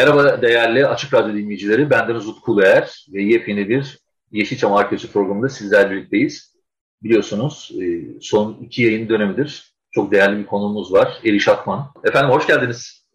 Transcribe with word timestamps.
Merhaba 0.00 0.42
değerli 0.42 0.86
Açık 0.86 1.14
Radyo 1.14 1.34
dinleyicileri. 1.34 1.90
Bendeniz 1.90 2.28
Utku 2.28 2.52
Uluer 2.52 3.06
ve 3.14 3.22
yepyeni 3.22 3.68
bir 3.68 3.98
Yeşilçam 4.30 4.72
Arkeoloji 4.72 5.12
programında 5.12 5.48
sizlerle 5.48 5.90
birlikteyiz. 5.90 6.56
Biliyorsunuz 7.02 7.72
e, 7.82 7.84
son 8.20 8.58
iki 8.62 8.82
yayın 8.82 9.08
dönemidir. 9.08 9.74
Çok 9.90 10.12
değerli 10.12 10.38
bir 10.38 10.46
konuğumuz 10.46 10.92
var. 10.92 11.20
Eriş 11.24 11.48
Akman. 11.48 11.92
Efendim 12.04 12.30
hoş 12.30 12.46
geldiniz. 12.46 13.06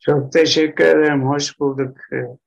Çok 0.00 0.32
teşekkür 0.32 0.84
ederim. 0.84 1.28
Hoş 1.28 1.60
bulduk. 1.60 1.96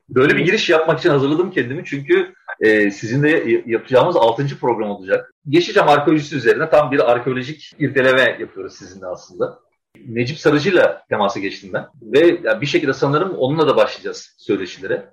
Böyle 0.09 0.35
bir 0.35 0.45
giriş 0.45 0.69
yapmak 0.69 0.99
için 0.99 1.09
hazırladım 1.09 1.51
kendimi. 1.51 1.85
Çünkü 1.85 2.33
e, 2.59 2.91
sizinle 2.91 3.61
yapacağımız 3.65 4.15
altıncı 4.15 4.59
program 4.59 4.89
olacak. 4.89 5.33
Yeşilçam 5.45 5.89
arkeolojisi 5.89 6.35
üzerine 6.35 6.69
tam 6.69 6.91
bir 6.91 7.11
arkeolojik 7.11 7.75
irdeleme 7.79 8.37
yapıyoruz 8.39 8.73
sizinle 8.73 9.05
aslında. 9.05 9.64
Necip 10.07 10.37
Sarıcı'yla 10.37 11.05
temasa 11.09 11.39
geçtim 11.39 11.69
ben. 11.73 11.85
Ve 12.01 12.43
bir 12.61 12.65
şekilde 12.65 12.93
sanırım 12.93 13.35
onunla 13.37 13.67
da 13.67 13.75
başlayacağız 13.75 14.35
söyleşilere. 14.37 15.09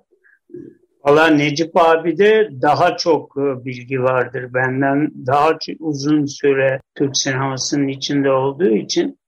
Valla 1.03 1.27
Necip 1.27 1.77
abi 1.77 2.17
de 2.17 2.49
daha 2.61 2.97
çok 2.97 3.37
e, 3.37 3.65
bilgi 3.65 4.03
vardır 4.03 4.53
benden. 4.53 5.11
Daha 5.27 5.57
uzun 5.79 6.25
süre 6.25 6.81
Türk 6.95 7.17
sinemasının 7.17 7.87
içinde 7.87 8.31
olduğu 8.31 8.69
için 8.69 9.19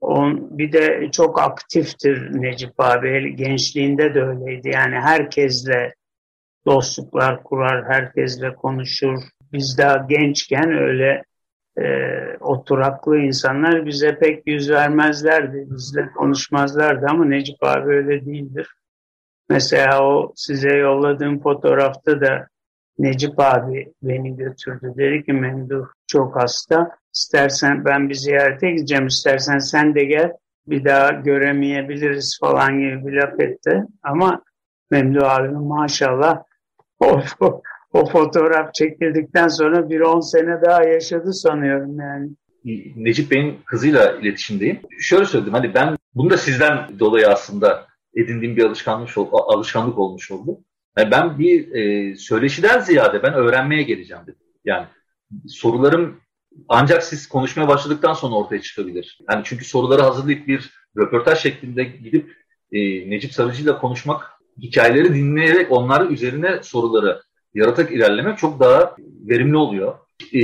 on, 0.00 0.58
bir 0.58 0.72
de 0.72 1.08
çok 1.12 1.42
aktiftir 1.42 2.42
Necip 2.42 2.72
abi. 2.78 3.36
Gençliğinde 3.36 4.14
de 4.14 4.22
öyleydi. 4.22 4.70
Yani 4.74 4.94
herkesle 4.94 5.94
dostluklar 6.66 7.42
kurar, 7.42 7.84
herkesle 7.88 8.54
konuşur. 8.54 9.18
Biz 9.52 9.78
daha 9.78 9.96
gençken 10.08 10.72
öyle 10.72 11.22
e, 11.78 11.84
oturaklı 12.40 13.18
insanlar 13.18 13.86
bize 13.86 14.18
pek 14.18 14.46
yüz 14.46 14.70
vermezlerdi. 14.70 15.66
Bizle 15.70 16.12
konuşmazlardı 16.16 17.06
ama 17.08 17.24
Necip 17.24 17.62
abi 17.62 17.94
öyle 17.94 18.26
değildir. 18.26 18.68
Mesela 19.48 20.04
o 20.04 20.32
size 20.36 20.76
yolladığım 20.76 21.40
fotoğrafta 21.40 22.20
da 22.20 22.48
Necip 22.98 23.40
abi 23.40 23.92
beni 24.02 24.36
götürdü. 24.36 24.92
Dedi 24.96 25.24
ki 25.24 25.32
Memduh 25.32 25.86
çok 26.06 26.36
hasta. 26.36 26.96
İstersen 27.14 27.84
ben 27.84 28.08
bir 28.08 28.14
ziyarete 28.14 28.70
gideceğim. 28.70 29.06
İstersen 29.06 29.58
sen 29.58 29.94
de 29.94 30.04
gel. 30.04 30.32
Bir 30.66 30.84
daha 30.84 31.10
göremeyebiliriz 31.10 32.38
falan 32.40 32.78
gibi 32.78 33.06
bir 33.06 33.12
laf 33.12 33.40
etti. 33.40 33.84
Ama 34.02 34.42
Memduh 34.90 35.30
abim 35.30 35.62
maşallah 35.62 36.42
o, 37.00 37.20
o, 37.40 37.62
o 37.92 38.06
fotoğraf 38.06 38.74
çekildikten 38.74 39.48
sonra 39.48 39.90
bir 39.90 40.00
on 40.00 40.20
sene 40.20 40.62
daha 40.62 40.84
yaşadı 40.84 41.32
sanıyorum 41.32 41.98
yani. 42.00 42.30
Necip 42.96 43.30
Bey'in 43.30 43.58
kızıyla 43.64 44.12
iletişimdeyim. 44.12 44.80
Şöyle 44.98 45.24
söyledim 45.24 45.52
hani 45.52 45.74
ben 45.74 45.96
bunu 46.14 46.30
da 46.30 46.36
sizden 46.36 46.98
dolayı 46.98 47.28
aslında 47.28 47.86
edindiğim 48.14 48.56
bir 48.56 48.64
alışkanlık, 48.64 49.10
alışkanlık 49.32 49.98
olmuş 49.98 50.30
oldu. 50.30 50.58
Yani 50.98 51.10
ben 51.10 51.38
bir 51.38 51.72
e, 51.74 52.16
söyleşiden 52.16 52.80
ziyade 52.80 53.22
ben 53.22 53.34
öğrenmeye 53.34 53.82
geleceğim 53.82 54.22
dedim. 54.22 54.40
Yani 54.64 54.86
sorularım 55.46 56.20
ancak 56.68 57.02
siz 57.02 57.28
konuşmaya 57.28 57.68
başladıktan 57.68 58.12
sonra 58.12 58.34
ortaya 58.34 58.60
çıkabilir. 58.60 59.18
Yani 59.30 59.42
çünkü 59.44 59.64
soruları 59.64 60.02
hazırlayıp 60.02 60.48
bir 60.48 60.70
röportaj 60.96 61.38
şeklinde 61.38 61.84
gidip 61.84 62.36
e, 62.72 63.10
Necip 63.10 63.32
Sarıcı 63.32 63.62
ile 63.62 63.78
konuşmak, 63.78 64.30
hikayeleri 64.62 65.14
dinleyerek 65.14 65.72
onların 65.72 66.12
üzerine 66.12 66.62
soruları 66.62 67.22
yaratarak 67.54 67.92
ilerlemek 67.92 68.38
çok 68.38 68.60
daha 68.60 68.96
verimli 69.28 69.56
oluyor. 69.56 69.94
E, 70.34 70.40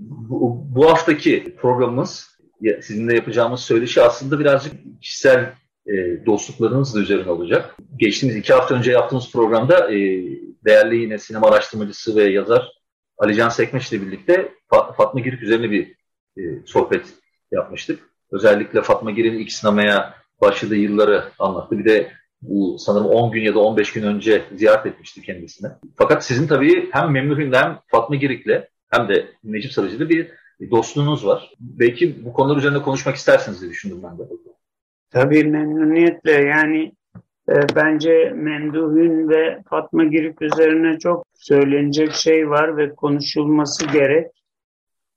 bu, 0.00 0.64
bu 0.74 0.90
haftaki 0.90 1.56
programımız, 1.60 2.38
sizinle 2.82 3.14
yapacağımız 3.14 3.60
söyleşi 3.60 4.02
aslında 4.02 4.38
birazcık 4.38 4.72
kişisel 5.00 5.52
e, 5.86 6.26
dostluklarınız 6.26 6.94
da 6.94 7.00
üzerine 7.00 7.30
olacak. 7.30 7.76
Geçtiğimiz 7.96 8.36
iki 8.36 8.52
hafta 8.52 8.74
önce 8.74 8.92
yaptığımız 8.92 9.32
programda 9.32 9.94
e, 9.94 9.98
değerli 10.64 10.96
yine 10.96 11.18
sinema 11.18 11.48
araştırmacısı 11.48 12.16
ve 12.16 12.24
yazar 12.24 12.72
Ali 13.18 13.34
Can 13.34 13.48
Sekmeç 13.48 13.92
ile 13.92 14.06
birlikte 14.06 14.52
Fatma 14.96 15.20
Girik 15.20 15.42
üzerine 15.42 15.70
bir 15.70 15.94
e, 16.38 16.42
sohbet 16.66 17.06
yapmıştık. 17.52 18.00
Özellikle 18.32 18.82
Fatma 18.82 19.10
Girik'in 19.10 19.38
ilk 19.38 19.52
sinemaya 19.52 20.14
başladığı 20.40 20.76
yılları 20.76 21.24
anlattı. 21.38 21.78
Bir 21.78 21.84
de 21.84 22.12
bu 22.48 22.78
sanırım 22.78 23.06
10 23.06 23.32
gün 23.32 23.42
ya 23.42 23.54
da 23.54 23.58
15 23.58 23.92
gün 23.92 24.02
önce 24.02 24.44
ziyaret 24.56 24.86
etmişti 24.86 25.22
kendisine. 25.22 25.68
Fakat 25.96 26.24
sizin 26.24 26.46
tabii 26.46 26.88
hem 26.92 27.10
Memnun 27.10 27.52
hem 27.52 27.78
Fatma 27.86 28.16
Girik'le 28.16 28.68
hem 28.90 29.08
de 29.08 29.26
Necip 29.44 29.72
Sarıcı'da 29.72 30.08
bir 30.08 30.30
dostluğunuz 30.70 31.26
var. 31.26 31.52
Belki 31.60 32.24
bu 32.24 32.32
konular 32.32 32.56
üzerinde 32.56 32.82
konuşmak 32.82 33.16
istersiniz 33.16 33.60
diye 33.60 33.70
düşündüm 33.70 34.00
ben 34.02 34.18
de. 34.18 34.22
Tabii 35.10 35.44
memnuniyetle 35.44 36.32
yani 36.32 36.92
e, 37.48 37.54
bence 37.76 38.32
Memduh'un 38.34 39.28
ve 39.28 39.62
Fatma 39.70 40.04
Girik 40.04 40.42
üzerine 40.42 40.98
çok 40.98 41.26
söylenecek 41.34 42.12
şey 42.12 42.50
var 42.50 42.76
ve 42.76 42.94
konuşulması 42.94 43.86
gerek. 43.86 44.26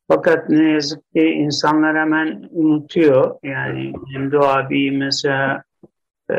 Fakat 0.07 0.49
ne 0.49 0.71
yazık 0.71 1.11
ki 1.13 1.21
insanlar 1.21 1.97
hemen 1.97 2.49
unutuyor. 2.51 3.35
Yani 3.43 3.93
Memduh 4.13 4.49
abi 4.49 4.91
mesela 4.91 5.63
e, 6.31 6.35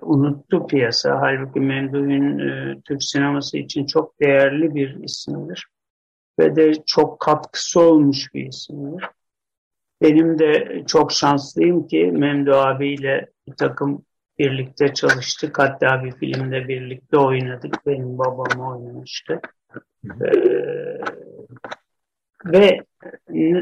unuttu 0.00 0.66
piyasa. 0.66 1.20
Halbuki 1.20 1.60
Memduh'un 1.60 2.38
e, 2.38 2.80
Türk 2.84 3.02
sineması 3.02 3.58
için 3.58 3.86
çok 3.86 4.20
değerli 4.20 4.74
bir 4.74 5.04
isimdir. 5.04 5.66
Ve 6.38 6.56
de 6.56 6.72
çok 6.86 7.20
katkısı 7.20 7.80
olmuş 7.80 8.34
bir 8.34 8.46
isimdir. 8.46 9.04
Benim 10.02 10.38
de 10.38 10.82
çok 10.86 11.12
şanslıyım 11.12 11.86
ki 11.86 12.12
Memdu 12.12 12.54
abiyle 12.54 13.26
bir 13.48 13.52
takım 13.52 14.04
birlikte 14.38 14.94
çalıştık. 14.94 15.58
Hatta 15.58 16.04
bir 16.04 16.12
filmde 16.12 16.68
birlikte 16.68 17.18
oynadık. 17.18 17.86
Benim 17.86 18.18
babam 18.18 18.60
oynamıştı. 18.60 19.40
Ee, 20.04 20.98
ve 22.44 22.80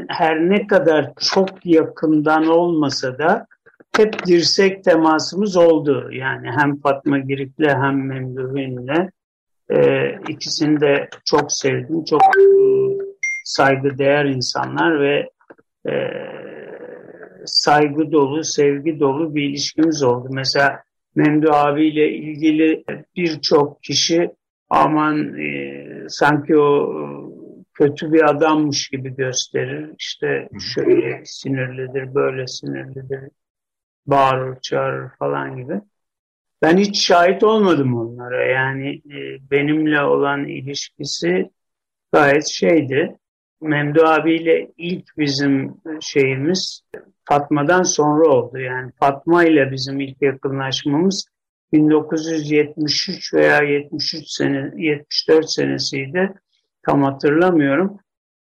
her 0.07 0.39
ne 0.49 0.67
kadar 0.67 1.13
çok 1.33 1.65
yakından 1.65 2.47
olmasa 2.47 3.17
da 3.17 3.47
hep 3.97 4.25
dirsek 4.25 4.83
temasımız 4.83 5.57
oldu. 5.57 6.09
Yani 6.11 6.47
hem 6.57 6.79
Fatma 6.79 7.19
Girik'le 7.19 7.67
hem 7.67 8.07
Memduh'inle 8.07 9.11
e, 9.69 10.11
ikisini 10.29 10.81
de 10.81 11.09
çok 11.25 11.51
sevdim. 11.51 12.03
Çok 12.03 12.21
e, 12.21 12.43
saygıdeğer 13.45 14.25
insanlar 14.25 15.01
ve 15.01 15.29
e, 15.89 15.93
saygı 17.45 18.11
dolu, 18.11 18.43
sevgi 18.43 18.99
dolu 18.99 19.35
bir 19.35 19.49
ilişkimiz 19.49 20.03
oldu. 20.03 20.27
Mesela 20.31 20.83
Memdu 21.15 21.51
abiyle 21.51 22.09
ilgili 22.09 22.83
birçok 23.15 23.83
kişi 23.83 24.31
aman 24.69 25.39
e, 25.39 25.85
sanki 26.07 26.57
o 26.57 26.93
kötü 27.73 28.13
bir 28.13 28.29
adammış 28.29 28.89
gibi 28.89 29.15
gösterir. 29.15 29.89
İşte 29.99 30.49
şöyle 30.75 31.21
sinirlidir, 31.25 32.15
böyle 32.15 32.47
sinirlidir, 32.47 33.19
bağırır, 34.05 34.61
çağırır 34.61 35.09
falan 35.19 35.57
gibi. 35.57 35.81
Ben 36.61 36.77
hiç 36.77 37.01
şahit 37.01 37.43
olmadım 37.43 37.97
onlara. 37.97 38.45
Yani 38.45 38.89
e, 38.89 39.49
benimle 39.51 40.01
olan 40.01 40.47
ilişkisi 40.47 41.51
gayet 42.11 42.47
şeydi. 42.47 43.17
Memdu 43.61 44.03
abiyle 44.03 44.71
ilk 44.77 45.17
bizim 45.17 45.75
şeyimiz 46.01 46.83
Fatma'dan 47.25 47.83
sonra 47.83 48.27
oldu. 48.27 48.59
Yani 48.59 48.91
Fatma 48.99 49.43
ile 49.43 49.71
bizim 49.71 49.99
ilk 49.99 50.21
yakınlaşmamız 50.21 51.25
1973 51.73 53.33
veya 53.33 53.61
73 53.61 54.27
sene 54.27 54.71
74 54.77 55.49
senesiydi. 55.49 56.33
Tam 56.85 57.03
hatırlamıyorum. 57.03 57.99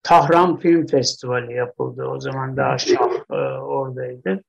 Tahran 0.03 0.57
Film 0.57 0.87
Festivali 0.87 1.53
yapıldı. 1.53 2.03
O 2.05 2.19
zaman 2.19 2.57
daha 2.57 2.77
Şah 2.77 3.09
e, 3.31 3.35
oradaydı. 3.59 4.43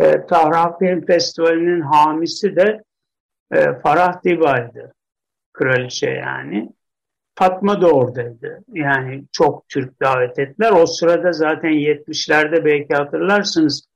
E, 0.00 0.26
Tahran 0.26 0.78
Film 0.78 1.06
Festivali'nin 1.06 1.80
hamisi 1.80 2.56
de 2.56 2.82
e, 3.52 3.72
Farah 3.82 4.24
Dibal'di. 4.24 4.92
Kraliçe 5.52 6.10
yani. 6.10 6.72
Fatma 7.34 7.80
da 7.80 7.90
oradaydı. 7.90 8.64
Yani 8.72 9.24
çok 9.32 9.68
Türk 9.68 10.02
davet 10.02 10.38
ettiler. 10.38 10.72
O 10.72 10.86
sırada 10.86 11.32
zaten 11.32 11.70
70'lerde 11.70 12.64
belki 12.64 12.94
hatırlarsınız 12.94 13.88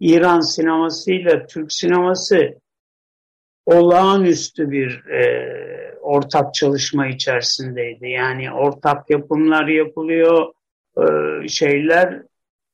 İran 0.00 0.40
sinemasıyla 0.40 1.46
Türk 1.46 1.72
sineması 1.72 2.54
olağanüstü 3.66 4.70
bir 4.70 5.06
e, 5.06 5.94
ortak 6.00 6.54
çalışma 6.54 7.06
içerisindeydi. 7.06 8.08
Yani 8.08 8.52
ortak 8.52 9.10
yapımlar 9.10 9.66
yapılıyor, 9.66 10.52
e, 10.98 11.48
şeyler, 11.48 12.22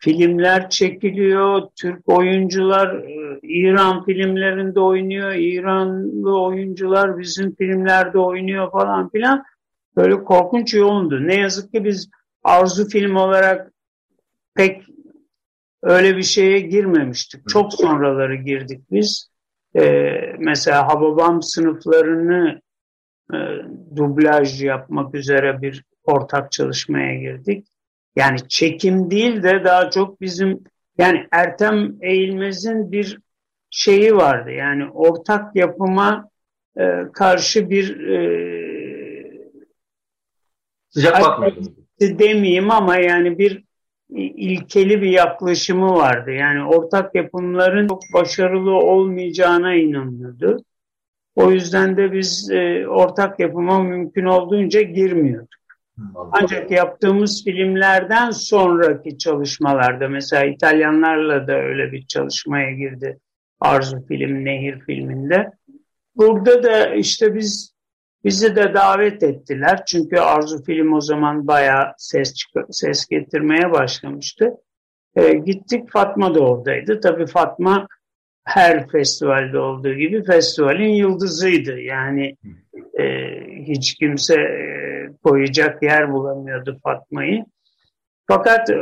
filmler 0.05 0.71
çekiliyor, 0.71 1.63
Türk 1.77 2.09
oyuncular 2.09 2.95
e, 2.95 3.39
İran 3.43 4.05
filmlerinde 4.05 4.81
oynuyor, 4.81 5.33
İranlı 5.33 6.43
oyuncular 6.43 7.19
bizim 7.19 7.55
filmlerde 7.55 8.19
oynuyor 8.19 8.73
falan 8.73 9.09
filan. 9.09 9.45
Böyle 9.97 10.25
korkunç 10.25 10.75
yoğundu. 10.75 11.27
Ne 11.27 11.35
yazık 11.35 11.73
ki 11.73 11.85
biz 11.85 12.11
arzu 12.43 12.89
film 12.89 13.17
olarak 13.17 13.73
pek 14.55 14.83
öyle 15.83 16.17
bir 16.17 16.23
şeye 16.23 16.61
girmemiştik. 16.61 17.49
Çok 17.49 17.73
sonraları 17.73 18.35
girdik 18.35 18.81
biz. 18.91 19.31
Ee, 19.77 20.11
mesela 20.39 20.89
Hababam 20.89 21.43
sınıflarını 21.43 22.61
e, 23.33 23.37
dublaj 23.97 24.63
yapmak 24.63 25.15
üzere 25.15 25.63
bir 25.63 25.85
ortak 26.05 26.53
çalışmaya 26.53 27.15
girdik. 27.15 27.67
Yani 28.17 28.49
çekim 28.49 29.11
değil 29.11 29.43
de 29.43 29.65
daha 29.65 29.91
çok 29.91 30.21
bizim 30.21 30.65
yani 30.99 31.27
Ertem 31.31 31.97
Eğilmez'in 32.01 32.93
bir 32.93 33.19
şeyi 33.71 34.17
vardı. 34.17 34.51
Yani 34.51 34.91
ortak 34.91 35.57
yapıma 35.57 36.29
e, 36.79 36.83
karşı 37.13 37.71
bir 37.71 38.01
e, 38.01 38.21
sıcak 40.91 41.23
bakmıyordunuz. 41.23 41.69
Demeyeyim 42.01 42.71
ama 42.71 42.97
yani 42.97 43.39
bir 43.39 43.65
ilkeli 44.19 45.03
bir 45.03 45.11
yaklaşımı 45.11 45.95
vardı. 45.95 46.31
Yani 46.31 46.65
ortak 46.65 47.15
yapımların 47.15 47.89
çok 47.89 48.03
başarılı 48.15 48.71
olmayacağına 48.71 49.75
inanıyordu. 49.75 50.65
O 51.37 51.51
yüzden 51.51 51.97
de 51.97 52.13
biz 52.13 52.51
e, 52.51 52.89
ortak 52.89 53.41
yapıma 53.41 53.83
mümkün 53.83 54.25
olduğunca 54.25 54.83
girmiyorduk. 54.83 55.64
Ancak 56.33 56.71
yaptığımız 56.71 57.45
filmlerden 57.45 58.31
sonraki 58.31 59.19
çalışmalarda 59.19 60.09
mesela 60.09 60.45
İtalyanlarla 60.45 61.47
da 61.47 61.53
öyle 61.53 61.93
bir 61.93 62.07
çalışmaya 62.07 62.73
girdi. 62.73 63.19
Arzu 63.61 64.07
film, 64.07 64.45
Nehir 64.45 64.81
filminde. 64.81 65.51
Burada 66.17 66.63
da 66.63 66.95
işte 66.95 67.35
biz 67.35 67.75
bizi 68.25 68.57
de 68.57 68.75
davet 68.75 69.23
ettiler. 69.23 69.83
Çünkü 69.87 70.17
Arzu 70.17 70.65
film 70.65 70.93
o 70.93 71.01
zaman 71.01 71.47
bayağı 71.47 71.93
ses 71.99 72.35
ses 72.71 73.07
getirmeye 73.07 73.73
başlamıştı. 73.73 74.51
E, 75.17 75.33
gittik 75.33 75.91
Fatma 75.93 76.35
da 76.35 76.41
oradaydı. 76.41 77.01
Tabii 77.01 77.27
Fatma 77.27 77.87
her 78.45 78.89
festivalde 78.89 79.59
olduğu 79.59 79.95
gibi 79.95 80.25
festivalin 80.25 80.89
yıldızıydı. 80.89 81.81
Yani 81.81 82.37
e, 83.01 83.05
hiç 83.67 83.95
kimse 83.95 84.35
e, 84.41 85.09
koyacak 85.23 85.83
yer 85.83 86.13
bulamıyordu 86.13 86.79
Fatma'yı. 86.83 87.45
Fakat 88.27 88.71
e, 88.71 88.77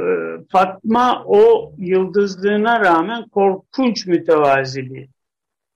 Fatma 0.52 1.24
o 1.26 1.72
yıldızlığına 1.78 2.80
rağmen 2.80 3.28
korkunç 3.28 4.06
mütevazi 4.06 4.94
bir 4.94 5.08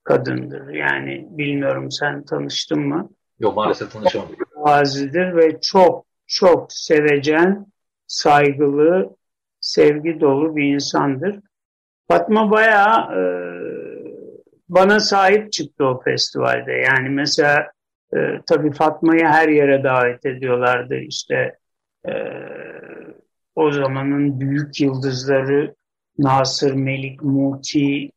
kadındır. 0.04 0.74
Yani 0.74 1.26
bilmiyorum 1.30 1.90
sen 1.90 2.24
tanıştın 2.24 2.80
mı? 2.80 3.10
Yok 3.38 3.56
maalesef 3.56 3.92
tanışamadım. 3.92 4.36
Mütevazidir 4.38 5.36
ve 5.36 5.60
çok 5.60 6.06
çok 6.26 6.72
sevecen, 6.72 7.66
saygılı, 8.06 9.16
sevgi 9.60 10.20
dolu 10.20 10.56
bir 10.56 10.74
insandır. 10.74 11.40
Fatma 12.08 12.50
bayağı 12.50 13.18
e, 13.18 13.22
bana 14.68 15.00
sahip 15.00 15.52
çıktı 15.52 15.84
o 15.84 16.00
festivalde. 16.00 16.72
Yani 16.72 17.08
mesela 17.08 17.70
e, 18.14 18.18
tabii 18.46 18.72
Fatma'yı 18.72 19.24
her 19.24 19.48
yere 19.48 19.84
davet 19.84 20.26
ediyorlardı. 20.26 20.96
İşte 20.96 21.58
e, 22.08 22.12
o 23.54 23.70
zamanın 23.70 24.40
büyük 24.40 24.80
yıldızları 24.80 25.74
Nasır, 26.18 26.74
Melik, 26.74 27.22
Muti 27.22 28.10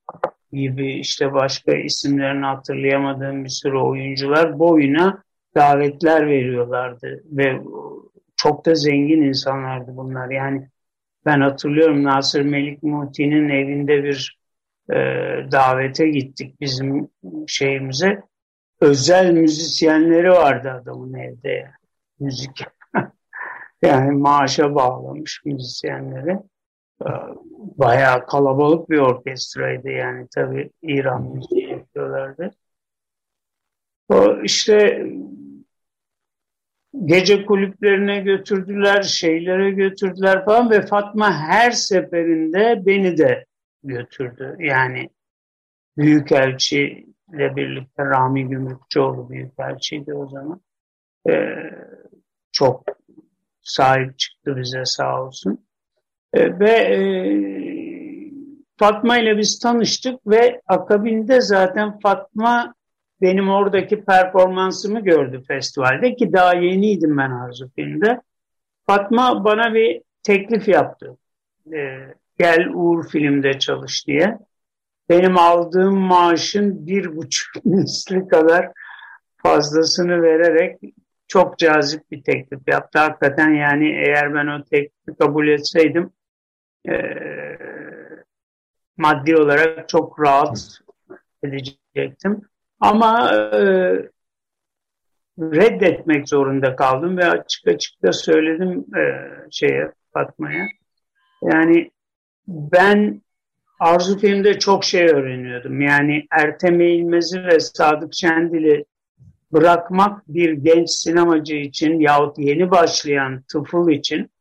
gibi 0.52 0.92
işte 0.94 1.34
başka 1.34 1.72
isimlerini 1.72 2.46
hatırlayamadığım 2.46 3.44
bir 3.44 3.50
sürü 3.50 3.78
oyuncular 3.78 4.60
boyuna 4.60 5.24
davetler 5.56 6.28
veriyorlardı 6.28 7.24
ve 7.26 7.62
çok 8.36 8.66
da 8.66 8.76
zengin 8.76 9.22
insanlardı 9.22 9.98
bunlar. 9.98 10.30
Yani 10.30 10.70
ben 11.25 11.42
hatırlıyorum 11.42 12.04
Nasır 12.04 12.42
Melik 12.42 12.83
Muti'nin 12.83 13.50
evinde 13.50 14.04
bir 14.04 14.39
e, 14.89 14.95
davete 15.51 16.10
gittik 16.10 16.62
bizim 16.62 17.10
şeyimize. 17.48 18.24
Özel 18.81 19.31
müzisyenleri 19.31 20.31
vardı 20.31 20.71
adamın 20.71 21.13
evde 21.13 21.50
yani. 21.50 21.74
müzik. 22.19 22.63
yani 23.81 24.12
maaşa 24.12 24.75
bağlamış 24.75 25.42
müzisyenleri. 25.45 26.38
E, 27.01 27.10
bayağı 27.77 28.25
kalabalık 28.25 28.89
bir 28.89 28.98
orkestraydı 28.98 29.89
yani 29.89 30.27
tabii 30.36 30.69
İran 30.81 31.24
müziği 31.24 31.69
yapıyorlardı. 31.69 32.51
O 34.10 34.42
işte 34.44 35.06
gece 37.06 37.46
kulüplerine 37.46 38.20
götürdüler, 38.20 39.02
şeylere 39.02 39.72
götürdüler 39.72 40.46
falan 40.46 40.72
ve 40.72 40.82
Fatma 40.82 41.34
her 41.34 41.72
seferinde 41.72 42.84
beni 42.86 43.18
de 43.18 43.46
götürdü. 43.84 44.56
Yani 44.60 45.10
Büyükelçi 45.98 47.06
ile 47.34 47.56
birlikte 47.56 48.06
Rami 48.06 48.50
Gümrükçoğlu 48.50 49.30
Büyükelçiydi 49.30 50.14
o 50.14 50.28
zaman. 50.28 50.62
Ee, 51.30 51.56
çok 52.52 52.84
sahip 53.62 54.20
çıktı 54.20 54.58
bize 54.58 54.86
sağ 54.86 55.24
olsun. 55.24 55.66
Ee, 56.34 56.60
ve 56.60 56.72
e, 56.72 57.00
Fatma 58.78 59.18
ile 59.18 59.38
biz 59.38 59.60
tanıştık 59.60 60.28
ve 60.28 60.62
akabinde 60.68 61.42
zaten 61.42 62.00
Fatma 62.00 62.74
benim 63.21 63.50
oradaki 63.50 64.06
performansımı 64.06 65.00
gördü 65.00 65.44
festivalde 65.48 66.16
ki 66.16 66.33
daha 66.33 66.54
yeniydim 66.54 67.18
ben 67.18 67.31
Arzu 67.31 67.69
filmde. 67.75 68.21
Fatma 68.88 69.44
bana 69.44 69.74
bir 69.74 70.01
teklif 70.24 70.68
yaptı. 70.68 71.18
Ee, 71.74 72.13
gel 72.38 72.69
Uğur 72.73 73.07
filmde 73.07 73.59
çalış 73.59 74.07
diye. 74.07 74.38
Benim 75.09 75.38
aldığım 75.38 75.97
maaşın 75.97 76.88
bir 76.88 77.16
buçuk 77.16 77.66
misli 77.66 78.28
kadar 78.28 78.71
fazlasını 79.38 80.21
vererek 80.21 80.80
çok 81.28 81.57
cazip 81.57 82.11
bir 82.11 82.23
teklif 82.23 82.68
yaptı. 82.68 82.99
Hakikaten 82.99 83.49
yani 83.49 83.90
eğer 83.90 84.33
ben 84.33 84.47
o 84.47 84.64
teklifi 84.64 85.18
kabul 85.19 85.47
etseydim 85.47 86.11
e, 86.90 86.94
maddi 88.97 89.35
olarak 89.35 89.90
çok 89.90 90.19
rahat 90.19 90.80
edecektim. 91.44 92.42
Ama 92.80 93.31
e, 93.33 93.62
reddetmek 95.40 96.30
zorunda 96.30 96.76
kaldım 96.76 97.18
ve 97.18 97.26
açık 97.26 97.68
açık 97.68 98.04
da 98.04 98.14
söyledim 98.14 98.86
e, 98.98 99.02
şeye 99.52 99.92
Fatma'ya. 100.14 100.66
Yani 101.42 101.92
ben 102.48 103.21
Arzu 103.80 104.19
filmde 104.19 104.59
çok 104.59 104.83
şey 104.83 105.06
öğreniyordum. 105.06 105.81
Yani 105.81 106.28
Ertem 106.31 106.81
Eğilmez'i 106.81 107.44
ve 107.44 107.59
Sadık 107.59 108.14
Şendil'i 108.14 108.86
bırakmak 109.54 110.28
bir 110.28 110.52
genç 110.54 110.90
sinemacı 110.90 111.56
için 111.56 112.00
yahut 112.00 112.40
yeni 112.40 112.71
başlayan 112.71 113.44
tıfıl 113.52 113.90
için 113.90 114.31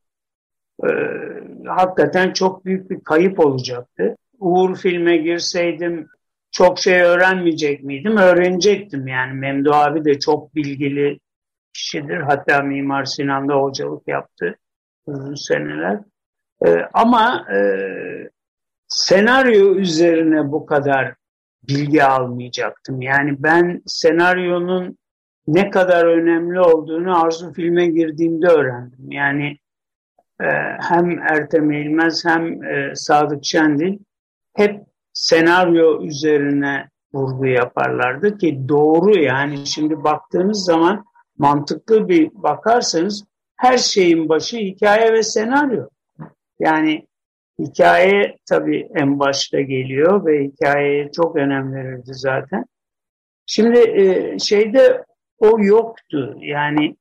e, 0.85 0.89
hakikaten 1.67 2.33
çok 2.33 2.65
büyük 2.65 2.91
bir 2.91 3.01
kayıp 3.01 3.41
olacaktı. 3.41 4.17
Uğur 4.39 4.77
filme 4.77 5.17
girseydim 5.17 6.09
çok 6.51 6.79
şey 6.79 7.01
öğrenmeyecek 7.01 7.85
miydim? 7.85 8.17
Öğrenecektim 8.17 9.07
yani. 9.07 9.33
Memdu 9.33 9.75
abi 9.75 10.05
de 10.05 10.19
çok 10.19 10.55
bilgili 10.55 11.19
kişidir. 11.75 12.17
Hatta 12.17 12.63
Mimar 12.63 13.05
Sinan'da 13.05 13.55
hocalık 13.55 14.09
yaptı 14.09 14.59
uzun 15.07 15.35
seneler. 15.35 16.01
Ee, 16.67 16.89
ama 16.93 17.47
e, 17.53 17.59
senaryo 18.89 19.75
üzerine 19.75 20.53
bu 20.53 20.67
kadar 20.67 21.15
bilgi 21.69 22.05
almayacaktım. 22.05 23.03
Yani 23.03 23.37
ben 23.39 23.83
senaryonun 23.87 24.99
ne 25.47 25.71
kadar 25.71 26.05
önemli 26.05 26.61
olduğunu 26.61 27.25
Arzu 27.25 27.53
filme 27.53 27.87
girdiğimde 27.87 28.47
öğrendim. 28.47 29.11
Yani 29.11 29.59
e, 30.41 30.47
hem 30.89 31.19
Ertem 31.19 31.73
İlmez 31.73 32.25
hem 32.25 32.65
e, 32.65 32.93
Sadık 32.95 33.45
Şendil 33.45 33.99
hep 34.57 34.88
senaryo 35.13 36.03
üzerine 36.03 36.89
vurgu 37.15 37.47
yaparlardı 37.47 38.39
ki 38.39 38.69
doğru 38.69 39.19
yani 39.19 39.67
şimdi 39.67 40.05
baktığınız 40.05 40.65
zaman 40.65 41.05
mantıklı 41.39 42.09
bir 42.09 42.31
bakarsanız 42.35 43.25
her 43.57 43.79
şeyin 43.79 44.29
başı 44.29 44.57
hikaye 44.57 45.13
ve 45.13 45.23
senaryo. 45.23 45.89
Yani 46.61 47.09
Hikaye 47.59 48.37
tabii 48.49 48.89
en 48.95 49.19
başta 49.19 49.61
geliyor 49.61 50.27
ve 50.27 50.45
hikayeye 50.45 51.11
çok 51.13 51.37
önem 51.37 51.75
verirdi 51.75 52.11
zaten. 52.15 52.65
Şimdi 53.47 53.79
e, 53.79 54.39
şeyde 54.39 55.05
o 55.39 55.61
yoktu. 55.61 56.37
Yani 56.41 56.97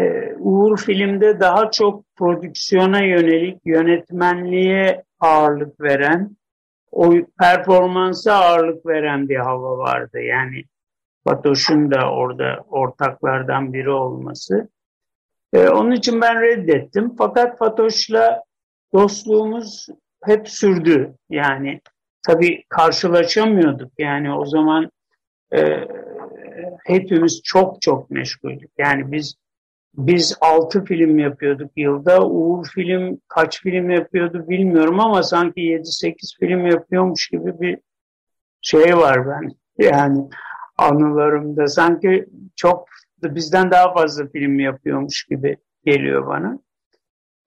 e, 0.00 0.34
Uğur 0.38 0.78
filmde 0.78 1.40
daha 1.40 1.70
çok 1.70 2.04
prodüksiyona 2.16 3.00
yönelik 3.00 3.60
yönetmenliğe 3.64 5.02
ağırlık 5.20 5.80
veren, 5.80 6.36
o 6.94 7.12
performansa 7.38 8.34
ağırlık 8.34 8.86
veren 8.86 9.28
bir 9.28 9.36
hava 9.36 9.78
vardı. 9.78 10.20
Yani 10.20 10.64
Fatoş'un 11.24 11.90
da 11.90 12.10
orada 12.10 12.64
ortaklardan 12.68 13.72
biri 13.72 13.90
olması. 13.90 14.68
Ee, 15.52 15.68
onun 15.68 15.90
için 15.90 16.20
ben 16.20 16.40
reddettim. 16.40 17.16
Fakat 17.18 17.58
Fatoş'la 17.58 18.42
dostluğumuz 18.94 19.86
hep 20.24 20.48
sürdü. 20.48 21.14
Yani 21.30 21.80
tabii 22.26 22.64
karşılaşamıyorduk. 22.68 23.92
Yani 23.98 24.34
o 24.34 24.46
zaman 24.46 24.90
e, 25.54 25.88
hepimiz 26.84 27.42
çok 27.44 27.82
çok 27.82 28.10
meşguldük. 28.10 28.70
Yani 28.78 29.12
biz 29.12 29.34
biz 29.96 30.36
altı 30.40 30.84
film 30.84 31.18
yapıyorduk 31.18 31.70
yılda. 31.76 32.26
Uğur 32.26 32.66
film 32.66 33.20
kaç 33.28 33.62
film 33.62 33.90
yapıyordu 33.90 34.48
bilmiyorum 34.48 35.00
ama 35.00 35.22
sanki 35.22 35.60
yedi 35.60 35.86
sekiz 35.86 36.36
film 36.40 36.66
yapıyormuş 36.66 37.28
gibi 37.28 37.60
bir 37.60 37.78
şey 38.60 38.96
var 38.96 39.28
ben. 39.28 39.50
Yani 39.78 40.28
anılarımda 40.78 41.66
sanki 41.66 42.26
çok 42.56 42.88
bizden 43.22 43.70
daha 43.70 43.94
fazla 43.94 44.28
film 44.28 44.60
yapıyormuş 44.60 45.24
gibi 45.24 45.56
geliyor 45.84 46.26
bana. 46.26 46.58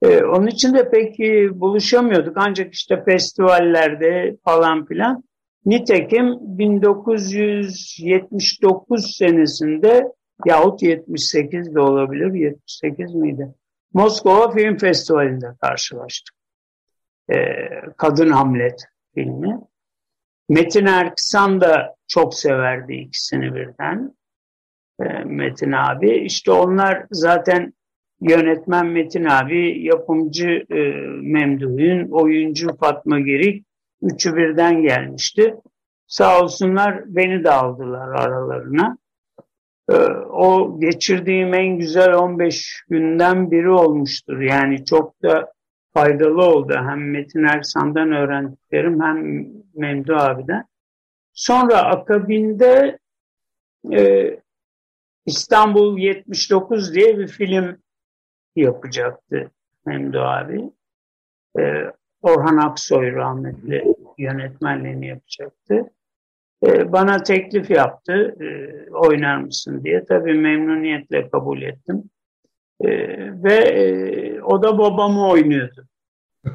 Ee, 0.01 0.23
onun 0.23 0.47
için 0.47 0.73
de 0.73 0.89
pek 0.89 1.19
buluşamıyorduk 1.59 2.37
ancak 2.37 2.73
işte 2.73 3.03
festivallerde 3.03 4.37
falan 4.45 4.85
filan. 4.85 5.23
Nitekim 5.65 6.37
1979 6.41 9.17
senesinde 9.17 10.11
yahut 10.45 10.83
78 10.83 11.75
de 11.75 11.79
olabilir, 11.79 12.33
78 12.33 13.15
miydi? 13.15 13.53
Moskova 13.93 14.51
Film 14.51 14.77
Festivali'nde 14.77 15.47
karşılaştık. 15.61 16.35
Ee, 17.33 17.53
Kadın 17.97 18.31
Hamlet 18.31 18.83
filmi. 19.15 19.59
Metin 20.49 20.85
Erksan 20.85 21.61
da 21.61 21.95
çok 22.07 22.33
severdi 22.33 22.93
ikisini 22.93 23.55
birden. 23.55 24.15
Ee, 24.99 25.03
Metin 25.25 25.71
abi. 25.71 26.17
İşte 26.17 26.51
onlar 26.51 27.05
zaten 27.11 27.73
yönetmen 28.21 28.85
Metin 28.85 29.25
abi, 29.25 29.85
yapımcı 29.85 30.65
e, 30.69 30.79
Memduh'un, 31.21 32.11
oyuncu 32.11 32.77
Fatma 32.77 33.19
Gerik 33.19 33.65
üçü 34.01 34.35
birden 34.35 34.81
gelmişti. 34.81 35.55
Sağ 36.07 36.41
olsunlar 36.41 37.03
beni 37.05 37.43
de 37.43 37.51
aldılar 37.51 38.07
aralarına. 38.07 38.97
Ee, 39.89 39.93
o 40.29 40.79
geçirdiğim 40.79 41.53
en 41.53 41.77
güzel 41.77 42.13
15 42.13 42.83
günden 42.89 43.51
biri 43.51 43.69
olmuştur. 43.69 44.39
Yani 44.39 44.85
çok 44.85 45.23
da 45.23 45.53
faydalı 45.93 46.45
oldu. 46.45 46.73
Hem 46.75 47.11
Metin 47.11 47.43
Ersan'dan 47.43 48.11
öğrendiklerim 48.11 49.01
hem 49.01 49.47
Memdu 49.73 50.15
abiden. 50.15 50.65
Sonra 51.33 51.77
akabinde 51.77 52.99
e, 53.93 54.31
İstanbul 55.25 55.97
79 55.97 56.95
diye 56.95 57.17
bir 57.17 57.27
film 57.27 57.77
yapacaktı 58.55 59.51
Memdu 59.85 60.19
abi. 60.19 60.71
E, 61.59 61.61
Orhan 62.21 62.57
Aksoy 62.57 63.13
rahmetli 63.13 63.95
yönetmenliğini 64.17 65.07
yapacaktı. 65.07 65.91
E, 66.65 66.91
bana 66.91 67.23
teklif 67.23 67.69
yaptı 67.69 68.35
e, 68.41 68.47
oynar 68.91 69.37
mısın 69.37 69.83
diye. 69.83 70.03
Tabii 70.05 70.33
memnuniyetle 70.33 71.29
kabul 71.29 71.61
ettim. 71.61 72.03
E, 72.81 72.89
ve 73.43 73.53
e, 73.53 74.41
o 74.41 74.63
da 74.63 74.77
babamı 74.77 75.29
oynuyordu. 75.29 75.87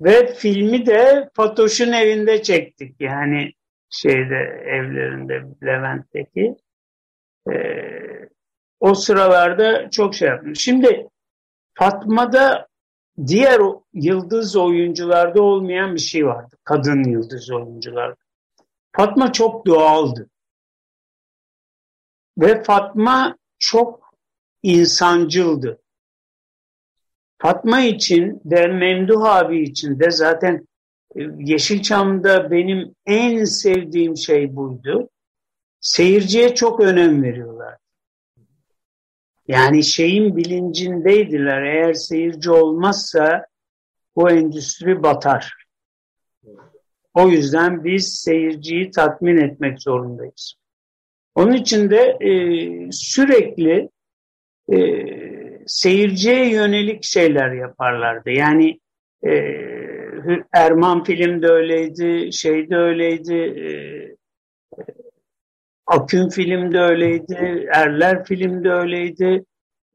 Ve 0.00 0.34
filmi 0.34 0.86
de 0.86 1.30
Fatoş'un 1.34 1.92
evinde 1.92 2.42
çektik. 2.42 3.00
Yani 3.00 3.52
şeyde 3.90 4.62
evlerinde 4.66 5.42
Levent'teki. 5.64 6.56
Ee, 7.52 8.28
o 8.80 8.94
sıralarda 8.94 9.90
çok 9.90 10.14
şey 10.14 10.28
yaptım. 10.28 10.56
Şimdi 10.56 11.08
Fatma'da 11.74 12.66
diğer 13.26 13.60
yıldız 13.92 14.56
oyuncularda 14.56 15.42
olmayan 15.42 15.94
bir 15.94 16.00
şey 16.00 16.26
vardı. 16.26 16.56
Kadın 16.64 17.04
yıldız 17.04 17.50
oyuncular. 17.50 18.14
Fatma 18.92 19.32
çok 19.32 19.66
doğaldı. 19.66 20.30
Ve 22.38 22.62
Fatma 22.62 23.36
çok 23.58 24.14
insancıldı. 24.62 25.82
Fatma 27.38 27.80
için 27.80 28.40
de 28.44 28.66
Memduh 28.66 29.24
abi 29.24 29.62
için 29.62 30.00
de 30.00 30.10
zaten 30.10 30.68
e, 31.16 31.20
Yeşilçam'da 31.38 32.50
benim 32.50 32.94
en 33.06 33.44
sevdiğim 33.44 34.16
şey 34.16 34.56
buydu. 34.56 35.08
Seyirciye 35.80 36.54
çok 36.54 36.80
önem 36.80 37.22
veriyorlar. 37.22 37.76
Yani 39.48 39.84
şeyin 39.84 40.36
bilincindeydiler. 40.36 41.62
Eğer 41.62 41.92
seyirci 41.94 42.50
olmazsa 42.50 43.46
bu 44.16 44.30
endüstri 44.30 45.02
batar. 45.02 45.67
O 47.18 47.28
yüzden 47.28 47.84
biz 47.84 48.14
seyirciyi 48.14 48.90
tatmin 48.90 49.36
etmek 49.36 49.82
zorundayız. 49.82 50.54
Onun 51.34 51.52
için 51.52 51.90
de 51.90 52.16
e, 52.20 52.30
sürekli 52.92 53.88
e, 54.72 54.78
seyirciye 55.66 56.50
yönelik 56.50 57.04
şeyler 57.04 57.52
yaparlardı. 57.52 58.30
Yani 58.30 58.80
e, 59.26 59.32
Erman 60.52 61.04
film 61.04 61.42
de 61.42 61.46
öyleydi, 61.46 62.32
şey 62.32 62.70
de 62.70 62.76
öyleydi, 62.76 63.34
e, 63.34 63.70
Akün 65.86 66.28
film 66.28 66.72
de 66.72 66.78
öyleydi, 66.78 67.68
Erler 67.74 68.24
film 68.24 68.64
de 68.64 68.70
öyleydi, 68.70 69.44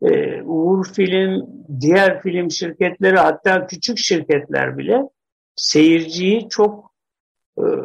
e, 0.02 0.42
Uğur 0.42 0.86
film, 0.94 1.48
diğer 1.82 2.22
film 2.22 2.52
şirketleri 2.52 3.18
hatta 3.18 3.68
küçük 3.68 3.98
şirketler 3.98 4.78
bile 4.78 5.02
seyirciyi 5.56 6.50
çok 6.50 6.86
e, 6.86 6.93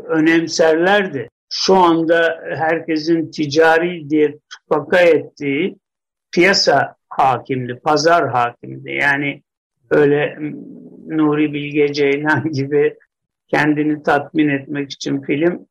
önemserlerdi. 0.09 1.29
Şu 1.51 1.77
anda 1.77 2.41
herkesin 2.57 3.31
ticari 3.31 4.11
diye 4.11 4.39
tukaka 4.51 5.01
ettiği 5.01 5.77
piyasa 6.33 6.97
hakimdi, 7.09 7.81
pazar 7.85 8.29
hakimdi. 8.29 8.91
Yani 8.93 9.43
öyle 9.91 10.39
Nuri 11.07 11.53
Bilge 11.53 11.93
Ceylan 11.93 12.45
gibi 12.53 12.97
kendini 13.49 14.03
tatmin 14.03 14.49
etmek 14.49 14.91
için 14.91 15.21
film. 15.21 15.67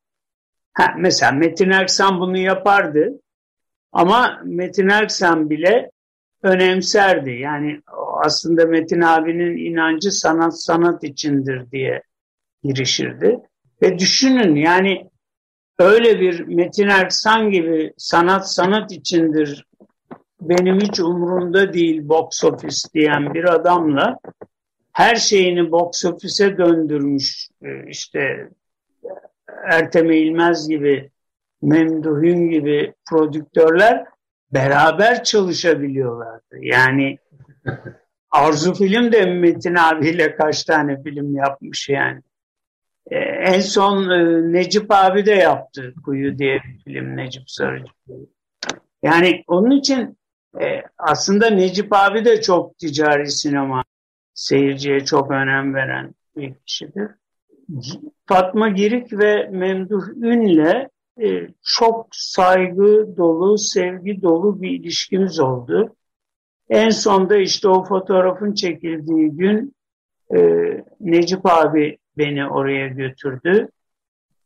Ha, 0.72 0.94
mesela 0.98 1.32
Metin 1.32 1.70
Erksan 1.70 2.20
bunu 2.20 2.38
yapardı 2.38 3.20
ama 3.92 4.40
Metin 4.44 4.88
Erksan 4.88 5.50
bile 5.50 5.90
önemserdi. 6.42 7.30
Yani 7.30 7.80
aslında 8.24 8.66
Metin 8.66 9.00
abinin 9.00 9.56
inancı 9.56 10.12
sanat 10.12 10.62
sanat 10.62 11.04
içindir 11.04 11.70
diye 11.70 12.02
girişirdi. 12.62 13.38
Ve 13.82 13.98
düşünün 13.98 14.56
yani 14.56 15.10
öyle 15.78 16.20
bir 16.20 16.46
Metin 16.46 16.88
Erksan 16.88 17.50
gibi 17.50 17.92
sanat 17.96 18.52
sanat 18.52 18.92
içindir 18.92 19.68
benim 20.40 20.80
hiç 20.80 21.00
umurumda 21.00 21.72
değil 21.72 22.08
box 22.08 22.44
office 22.44 22.88
diyen 22.94 23.34
bir 23.34 23.44
adamla 23.44 24.18
her 24.92 25.16
şeyini 25.16 25.70
box 25.70 26.04
office'e 26.04 26.58
döndürmüş 26.58 27.48
e, 27.62 27.88
işte 27.88 28.50
Ertem 29.70 30.10
İlmez 30.10 30.68
gibi 30.68 31.10
Memduhün 31.62 32.50
gibi 32.50 32.94
prodüktörler 33.10 34.04
beraber 34.52 35.24
çalışabiliyorlardı. 35.24 36.58
Yani 36.60 37.18
Arzu 38.30 38.74
Film 38.74 39.12
de 39.12 39.24
Metin 39.24 39.74
abiyle 39.74 40.36
kaç 40.36 40.64
tane 40.64 41.02
film 41.02 41.36
yapmış 41.36 41.88
yani. 41.88 42.20
En 43.38 43.60
son 43.60 44.10
e, 44.10 44.52
Necip 44.52 44.86
abi 44.88 45.26
de 45.26 45.32
yaptı 45.32 45.94
Kuyu 46.04 46.38
diye 46.38 46.54
bir 46.54 46.78
film 46.84 47.16
Necip 47.16 47.50
Sarıcı. 47.50 47.92
Yani 49.02 49.44
onun 49.46 49.70
için 49.70 50.18
e, 50.60 50.82
aslında 50.98 51.50
Necip 51.50 51.92
abi 51.92 52.24
de 52.24 52.40
çok 52.40 52.78
ticari 52.78 53.30
sinema 53.30 53.84
seyirciye 54.34 55.00
çok 55.00 55.30
önem 55.30 55.74
veren 55.74 56.14
bir 56.36 56.54
kişidir. 56.54 57.10
Fatma 58.26 58.68
Girik 58.68 59.12
ve 59.12 59.48
Memduh 59.52 60.08
Ün'le 60.08 60.88
e, 61.22 61.48
çok 61.62 62.08
saygı 62.12 63.16
dolu, 63.16 63.58
sevgi 63.58 64.22
dolu 64.22 64.62
bir 64.62 64.70
ilişkimiz 64.70 65.40
oldu. 65.40 65.96
En 66.70 66.90
sonda 66.90 67.36
işte 67.36 67.68
o 67.68 67.84
fotoğrafın 67.84 68.54
çekildiği 68.54 69.30
gün 69.30 69.74
Necip 71.00 71.46
abi 71.46 71.98
beni 72.18 72.48
oraya 72.48 72.88
götürdü. 72.88 73.68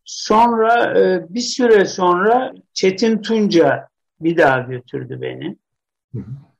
Sonra 0.04 0.98
e, 1.00 1.34
bir 1.34 1.40
süre 1.40 1.84
sonra 1.84 2.52
Çetin 2.72 3.22
Tunca 3.22 3.88
bir 4.20 4.36
daha 4.36 4.58
götürdü 4.58 5.18
beni. 5.20 5.56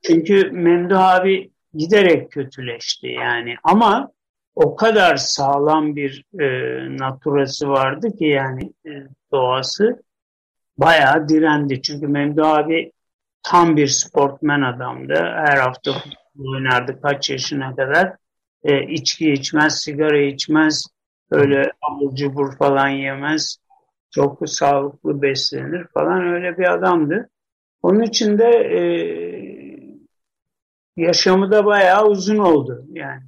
Çünkü 0.01 0.51
Memduh 0.51 0.99
abi 0.99 1.51
giderek 1.73 2.31
kötüleşti 2.31 3.07
yani 3.07 3.55
ama 3.63 4.11
o 4.55 4.75
kadar 4.75 5.15
sağlam 5.15 5.95
bir 5.95 6.25
e, 6.39 6.47
naturası 6.97 7.69
vardı 7.69 8.17
ki 8.17 8.25
yani 8.25 8.73
e, 8.85 8.91
doğası 9.31 10.03
bayağı 10.77 11.29
direndi. 11.29 11.81
Çünkü 11.81 12.07
Memduh 12.07 12.49
abi 12.49 12.91
tam 13.43 13.77
bir 13.77 13.87
sportmen 13.87 14.61
adamdı. 14.61 15.13
Her 15.45 15.57
hafta 15.57 15.91
oynardı 16.39 17.01
kaç 17.01 17.29
yaşına 17.29 17.75
kadar. 17.75 18.15
E, 18.63 18.83
içki 18.83 19.31
içmez, 19.31 19.81
sigara 19.81 20.21
içmez, 20.21 20.85
öyle 21.31 21.71
abur 21.81 22.15
cubur 22.15 22.57
falan 22.57 22.87
yemez. 22.87 23.57
Çok 24.11 24.49
sağlıklı 24.49 25.21
beslenir 25.21 25.87
falan 25.93 26.33
öyle 26.33 26.57
bir 26.57 26.73
adamdı. 26.73 27.29
Onun 27.81 28.01
için 28.01 28.37
de 28.37 28.49
e, 28.49 28.81
yaşamı 30.97 31.51
da 31.51 31.65
bayağı 31.65 32.05
uzun 32.05 32.37
oldu 32.37 32.85
yani 32.89 33.23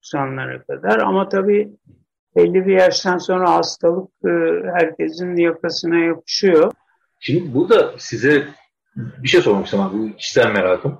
sonlara 0.00 0.62
kadar. 0.62 0.98
Ama 0.98 1.28
tabii 1.28 1.76
belli 2.36 2.66
bir 2.66 2.72
yaştan 2.72 3.18
sonra 3.18 3.50
hastalık 3.50 4.10
e, 4.24 4.30
herkesin 4.74 5.36
yakasına 5.36 5.98
yapışıyor. 5.98 6.72
Şimdi 7.20 7.54
burada 7.54 7.94
size 7.98 8.48
bir 8.96 9.28
şey 9.28 9.40
sormak 9.40 9.64
istiyorum. 9.64 10.10
Bu 10.12 10.16
kişisel 10.16 10.52
merakım. 10.52 10.98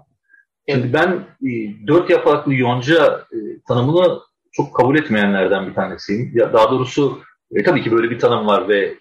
Şimdi 0.68 0.92
ben 0.92 1.08
e, 1.42 1.50
dört 1.86 2.10
yapraklı 2.10 2.54
yonca 2.54 3.24
e, 3.32 3.36
tanımını 3.68 4.20
çok 4.52 4.76
kabul 4.76 4.96
etmeyenlerden 4.96 5.66
bir 5.66 5.74
tanesiyim. 5.74 6.32
Ya 6.34 6.52
daha 6.52 6.70
doğrusu 6.70 7.20
e, 7.52 7.62
tabii 7.62 7.82
ki 7.82 7.92
böyle 7.92 8.10
bir 8.10 8.18
tanım 8.18 8.46
var 8.46 8.68
ve 8.68 8.94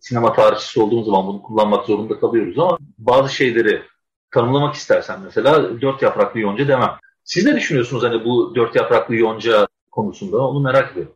sinema 0.00 0.32
tarihçisi 0.32 0.80
olduğumuz 0.80 1.06
zaman 1.06 1.26
bunu 1.26 1.42
kullanmak 1.42 1.86
zorunda 1.86 2.20
kalıyoruz 2.20 2.58
ama 2.58 2.78
bazı 2.98 3.34
şeyleri 3.34 3.82
tanımlamak 4.30 4.74
istersen 4.74 5.20
mesela 5.24 5.80
dört 5.80 6.02
yapraklı 6.02 6.40
yonca 6.40 6.68
demem. 6.68 6.90
Siz 7.24 7.46
ne 7.46 7.56
düşünüyorsunuz 7.56 8.02
hani 8.02 8.24
bu 8.24 8.54
dört 8.54 8.76
yapraklı 8.76 9.14
yonca 9.14 9.66
konusunda? 9.90 10.48
Onu 10.48 10.60
merak 10.60 10.92
ediyorum. 10.92 11.14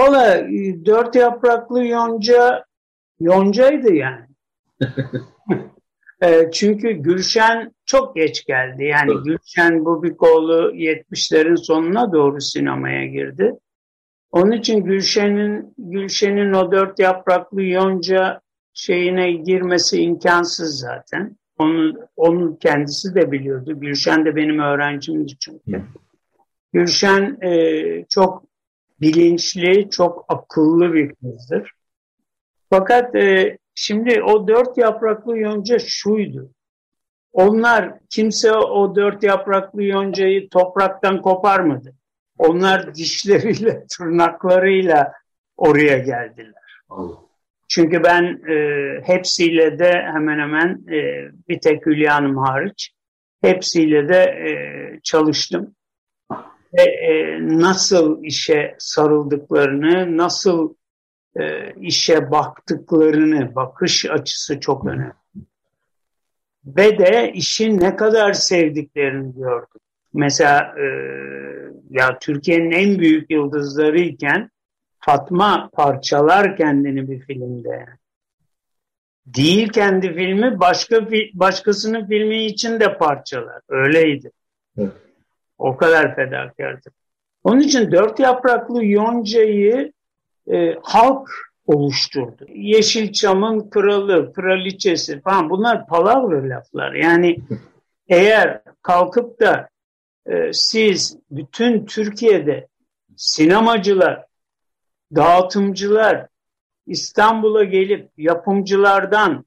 Valla 0.00 0.36
e, 0.36 0.84
dört 0.86 1.14
yapraklı 1.16 1.86
yonca 1.86 2.64
yoncaydı 3.20 3.92
yani. 3.92 4.26
e, 6.22 6.50
çünkü 6.52 6.92
Gülşen 6.92 7.72
çok 7.86 8.16
geç 8.16 8.44
geldi. 8.44 8.84
Yani 8.84 9.12
evet. 9.14 9.24
Gülşen 9.24 9.84
Bubikoğlu 9.84 10.72
70'lerin 10.74 11.56
sonuna 11.56 12.12
doğru 12.12 12.40
sinemaya 12.40 13.06
girdi. 13.06 13.52
Onun 14.30 14.52
için 14.52 14.84
Gülşen'in 14.84 15.74
Gülşen'in 15.78 16.52
o 16.52 16.72
dört 16.72 16.98
yapraklı 16.98 17.62
yonca 17.62 18.40
şeyine 18.74 19.32
girmesi 19.32 20.02
imkansız 20.02 20.78
zaten. 20.78 21.36
Onu, 21.58 21.94
onun 22.16 22.56
kendisi 22.56 23.14
de 23.14 23.32
biliyordu. 23.32 23.80
Gülşen 23.80 24.24
de 24.26 24.36
benim 24.36 24.58
öğrencimdi 24.58 25.38
çünkü. 25.38 25.82
Gülşen 26.72 27.38
e, 27.42 28.04
çok 28.08 28.44
bilinçli, 29.00 29.90
çok 29.90 30.24
akıllı 30.28 30.94
bir 30.94 31.14
kızdır. 31.14 31.72
Fakat 32.70 33.14
e, 33.14 33.58
şimdi 33.74 34.22
o 34.22 34.48
dört 34.48 34.78
yapraklı 34.78 35.38
yonca 35.38 35.78
şuydu. 35.78 36.50
Onlar 37.32 37.98
kimse 38.10 38.52
o 38.52 38.96
dört 38.96 39.22
yapraklı 39.22 39.84
yoncayı 39.84 40.48
topraktan 40.48 41.22
koparmadı. 41.22 41.94
Onlar 42.38 42.94
dişleriyle, 42.94 43.86
tırnaklarıyla 43.98 45.12
oraya 45.56 45.98
geldiler. 45.98 46.82
Allah. 46.88 47.18
Çünkü 47.68 48.02
ben 48.02 48.40
e, 48.50 48.56
hepsiyle 49.04 49.78
de 49.78 49.92
hemen 50.12 50.38
hemen 50.38 50.68
e, 50.92 51.30
bir 51.48 51.60
tek 51.60 51.86
Hülya 51.86 52.14
Hanım 52.14 52.36
hariç 52.36 52.92
hepsiyle 53.42 54.08
de 54.08 54.18
e, 54.18 54.50
çalıştım. 55.02 55.74
Ve 56.78 56.82
e, 56.82 57.38
nasıl 57.40 58.24
işe 58.24 58.74
sarıldıklarını, 58.78 60.16
nasıl 60.16 60.74
e, 61.40 61.74
işe 61.80 62.30
baktıklarını, 62.30 63.54
bakış 63.54 64.06
açısı 64.06 64.60
çok 64.60 64.86
önemli. 64.86 65.12
Ve 66.64 66.98
de 66.98 67.32
işi 67.32 67.80
ne 67.80 67.96
kadar 67.96 68.32
sevdiklerini 68.32 69.34
gördüm. 69.34 69.80
Mesela 70.14 70.74
e, 70.78 70.84
ya 71.90 72.18
Türkiye'nin 72.18 72.70
en 72.70 72.98
büyük 72.98 73.30
yıldızları 73.30 74.00
iken 74.00 74.50
Fatma 74.98 75.70
parçalar 75.72 76.56
kendini 76.56 77.10
bir 77.10 77.20
filmde. 77.20 77.86
Değil 79.26 79.68
kendi 79.68 80.14
filmi 80.14 80.60
başka 80.60 81.06
başkasının 81.34 82.06
filmi 82.06 82.44
için 82.44 82.80
de 82.80 82.98
parçalar. 82.98 83.60
Öyleydi. 83.68 84.30
Evet. 84.78 84.92
O 85.58 85.76
kadar 85.76 86.16
fedakardı. 86.16 86.90
Onun 87.44 87.60
için 87.60 87.92
dört 87.92 88.20
yapraklı 88.20 88.84
yoncayı 88.84 89.92
e, 90.50 90.78
halk 90.82 91.28
oluşturdu. 91.66 92.46
Yeşilçam'ın 92.48 93.70
kralı, 93.70 94.32
kraliçesi 94.32 95.20
falan 95.20 95.50
bunlar 95.50 95.86
palavra 95.86 96.48
laflar. 96.48 96.92
Yani 96.92 97.36
eğer 98.08 98.62
kalkıp 98.82 99.40
da 99.40 99.68
e, 100.26 100.52
siz 100.52 101.18
bütün 101.30 101.86
Türkiye'de 101.86 102.68
sinemacılar 103.16 104.24
dağıtımcılar 105.14 106.26
İstanbul'a 106.86 107.64
gelip 107.64 108.10
yapımcılardan 108.16 109.44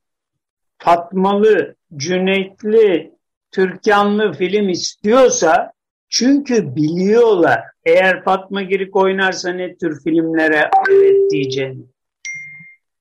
Fatmalı, 0.78 1.76
Cüneytli, 1.96 3.16
Türkanlı 3.52 4.34
film 4.34 4.70
istiyorsa 4.70 5.72
çünkü 6.10 6.76
biliyorlar 6.76 7.62
eğer 7.86 8.24
Fatma 8.24 8.62
Girik 8.62 8.96
oynarsa 8.96 9.54
ne 9.54 9.76
tür 9.76 10.04
filmlere 10.04 10.70
evet 10.90 11.32
diyeceğini. 11.32 11.84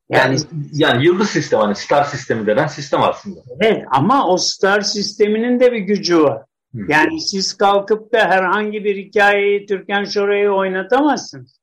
Yani, 0.08 0.36
yani 0.72 1.06
yıldız 1.06 1.30
sistemi 1.30 1.62
hani 1.62 1.74
star 1.74 2.04
sistemi 2.04 2.46
denen 2.46 2.66
sistem 2.66 3.02
aslında. 3.02 3.40
Evet 3.60 3.84
ama 3.90 4.28
o 4.28 4.36
star 4.36 4.80
sisteminin 4.80 5.60
de 5.60 5.72
bir 5.72 5.78
gücü 5.78 6.22
var. 6.22 6.42
Hı. 6.74 6.78
Yani 6.88 7.20
siz 7.20 7.54
kalkıp 7.56 8.12
da 8.12 8.18
herhangi 8.18 8.84
bir 8.84 8.96
hikayeyi 8.96 9.66
Türkan 9.66 10.04
Şoray'ı 10.04 10.50
oynatamazsınız. 10.50 11.60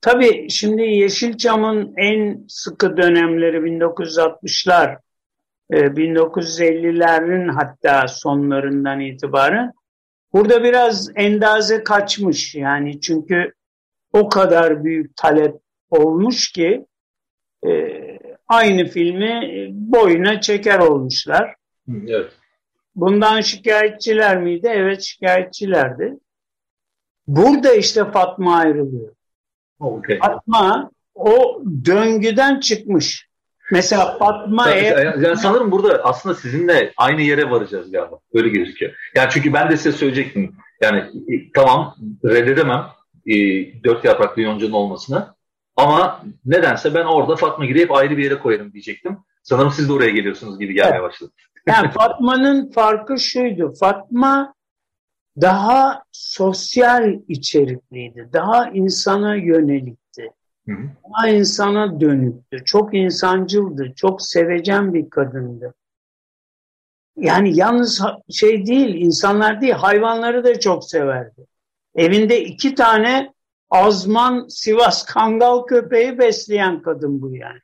Tabii 0.00 0.50
şimdi 0.50 0.82
Yeşilçam'ın 0.82 1.94
en 1.96 2.44
sıkı 2.48 2.96
dönemleri 2.96 3.56
1960'lar, 3.56 4.98
1950'lerin 5.70 7.48
e, 7.48 7.52
hatta 7.52 8.08
sonlarından 8.08 9.00
itibaren 9.00 9.72
burada 10.32 10.64
biraz 10.64 11.10
endaze 11.14 11.84
kaçmış 11.84 12.54
yani 12.54 13.00
çünkü 13.00 13.52
o 14.12 14.28
kadar 14.28 14.84
büyük 14.84 15.16
talep 15.16 15.56
olmuş 15.90 16.52
ki 16.52 16.86
e, 17.66 17.70
aynı 18.48 18.84
filmi 18.84 19.68
boyuna 19.70 20.40
çeker 20.40 20.78
olmuşlar. 20.78 21.54
Evet. 21.88 22.32
Bundan 22.94 23.40
şikayetçiler 23.40 24.42
miydi? 24.42 24.70
Evet 24.72 25.02
şikayetçilerdi. 25.02 26.18
Burada 27.26 27.74
işte 27.74 28.10
Fatma 28.10 28.56
ayrılıyor. 28.56 29.14
Okay. 29.80 30.18
Fatma 30.18 30.90
o 31.14 31.62
döngüden 31.84 32.60
çıkmış. 32.60 33.31
Mesela 33.70 34.18
Fatma 34.18 34.70
eğer... 34.70 35.16
Yani 35.16 35.36
sanırım 35.36 35.70
burada 35.70 36.04
aslında 36.04 36.34
sizinle 36.34 36.92
aynı 36.96 37.22
yere 37.22 37.50
varacağız 37.50 37.92
galiba. 37.92 38.18
Öyle 38.34 38.48
gözüküyor. 38.48 38.92
Yani 39.14 39.28
çünkü 39.32 39.52
ben 39.52 39.70
de 39.70 39.76
size 39.76 39.92
söyleyecektim. 39.92 40.56
Yani 40.80 40.98
e, 41.00 41.52
tamam 41.54 41.94
reddedemem 42.24 42.86
e, 43.26 43.34
dört 43.84 44.04
yapraklı 44.04 44.42
yoncunun 44.42 44.72
olmasını. 44.72 45.34
Ama 45.76 46.22
nedense 46.44 46.94
ben 46.94 47.04
orada 47.04 47.36
Fatma 47.36 47.64
girip 47.64 47.92
ayrı 47.92 48.16
bir 48.16 48.24
yere 48.24 48.38
koyarım 48.38 48.72
diyecektim. 48.72 49.18
Sanırım 49.42 49.70
siz 49.70 49.88
de 49.88 49.92
oraya 49.92 50.10
geliyorsunuz 50.10 50.58
gibi 50.58 50.74
gelmeye 50.74 50.90
evet. 50.90 51.02
başladı. 51.02 51.32
Yani 51.66 51.90
Fatma'nın 51.90 52.70
farkı 52.70 53.18
şuydu. 53.20 53.74
Fatma 53.80 54.54
daha 55.40 56.02
sosyal 56.12 57.12
içerikliydi. 57.28 58.28
Daha 58.32 58.68
insana 58.68 59.34
yönelikti. 59.34 60.01
Hı 60.68 60.72
hı. 60.72 61.28
İnsana 61.28 62.00
dönüktü. 62.00 62.64
Çok 62.64 62.94
insancıldı. 62.94 63.92
Çok 63.96 64.22
sevecen 64.22 64.94
bir 64.94 65.10
kadındı. 65.10 65.74
Yani 67.16 67.56
yalnız 67.56 68.02
şey 68.30 68.66
değil, 68.66 68.94
insanlar 68.94 69.60
değil, 69.60 69.72
hayvanları 69.72 70.44
da 70.44 70.60
çok 70.60 70.84
severdi. 70.84 71.46
Evinde 71.94 72.44
iki 72.44 72.74
tane 72.74 73.32
azman 73.70 74.46
Sivas 74.48 75.04
Kangal 75.04 75.62
köpeği 75.62 76.18
besleyen 76.18 76.82
kadın 76.82 77.22
bu 77.22 77.34
yani. 77.34 77.60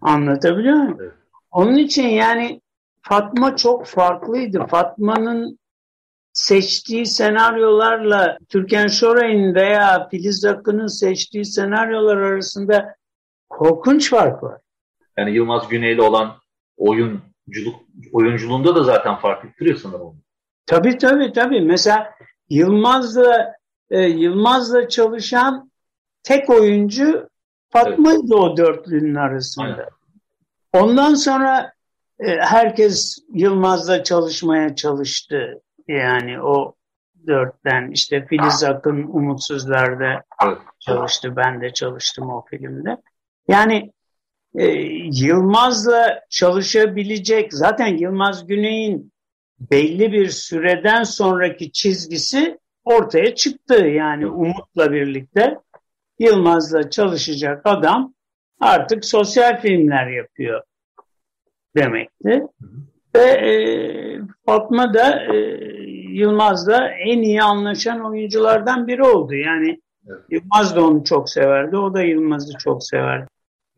Anlatabiliyor 0.00 0.76
muyum? 0.76 0.98
Evet. 1.00 1.12
Onun 1.50 1.76
için 1.76 2.08
yani 2.08 2.60
Fatma 3.02 3.56
çok 3.56 3.86
farklıydı. 3.86 4.66
Fatma'nın 4.66 5.58
seçtiği 6.36 7.06
senaryolarla 7.06 8.38
Türkan 8.48 8.86
Şoray'ın 8.86 9.54
veya 9.54 10.08
Filiz 10.08 10.44
Akın'ın 10.44 10.86
seçtiği 10.86 11.44
senaryolar 11.44 12.16
arasında 12.16 12.94
korkunç 13.48 14.10
fark 14.10 14.42
var. 14.42 14.60
Yani 15.18 15.34
Yılmaz 15.34 15.68
Güney'le 15.68 15.98
olan 15.98 16.36
oyunculuk 16.76 17.76
oyunculuğunda 18.12 18.76
da 18.76 18.82
zaten 18.82 19.16
fark 19.16 19.44
ettiriyor 19.44 19.76
sanırım. 19.76 20.22
Tabii 20.66 20.98
tabii 20.98 21.32
tabii. 21.32 21.60
Mesela 21.60 22.10
Yılmaz'la 22.50 23.54
e, 23.90 24.00
Yılmaz'la 24.00 24.88
çalışan 24.88 25.70
tek 26.22 26.50
oyuncu 26.50 27.28
Fatma'ydı 27.70 28.20
evet. 28.20 28.32
o 28.32 28.56
dörtlünün 28.56 29.14
arasında. 29.14 29.66
Aynen. 29.66 29.88
Ondan 30.72 31.14
sonra 31.14 31.72
e, 32.20 32.36
herkes 32.40 33.18
Yılmaz'la 33.34 34.04
çalışmaya 34.04 34.74
çalıştı. 34.74 35.62
Yani 35.88 36.42
o 36.42 36.74
dörtten 37.26 37.90
işte 37.90 38.26
Filiz 38.26 38.64
Akın 38.64 39.02
Umutsuzlar'da 39.02 40.22
çalıştı. 40.80 41.36
Ben 41.36 41.60
de 41.60 41.72
çalıştım 41.72 42.30
o 42.30 42.44
filmde. 42.50 42.96
Yani 43.48 43.92
e, 44.54 44.66
Yılmaz'la 45.12 46.20
çalışabilecek 46.30 47.54
zaten 47.54 47.86
Yılmaz 47.86 48.46
Güney'in 48.46 49.12
belli 49.60 50.12
bir 50.12 50.28
süreden 50.28 51.02
sonraki 51.02 51.72
çizgisi 51.72 52.58
ortaya 52.84 53.34
çıktı. 53.34 53.74
Yani 53.74 54.26
Umut'la 54.26 54.92
birlikte 54.92 55.58
Yılmaz'la 56.18 56.90
çalışacak 56.90 57.62
adam 57.64 58.14
artık 58.60 59.04
sosyal 59.04 59.60
filmler 59.60 60.06
yapıyor 60.06 60.62
demekti. 61.76 62.42
Ve 63.16 63.30
e, 63.30 63.52
Fatma 64.46 64.94
da 64.94 65.34
e, 65.34 65.36
Yılmaz'la 66.16 66.88
en 66.88 67.22
iyi 67.22 67.42
anlaşan 67.42 68.04
oyunculardan 68.04 68.86
biri 68.86 69.02
oldu. 69.02 69.34
Yani 69.34 69.80
evet. 70.08 70.20
Yılmaz 70.30 70.76
da 70.76 70.84
onu 70.84 71.04
çok 71.04 71.30
severdi, 71.30 71.76
o 71.76 71.94
da 71.94 72.02
Yılmaz'ı 72.02 72.58
çok 72.58 72.84
severdi. 72.84 73.26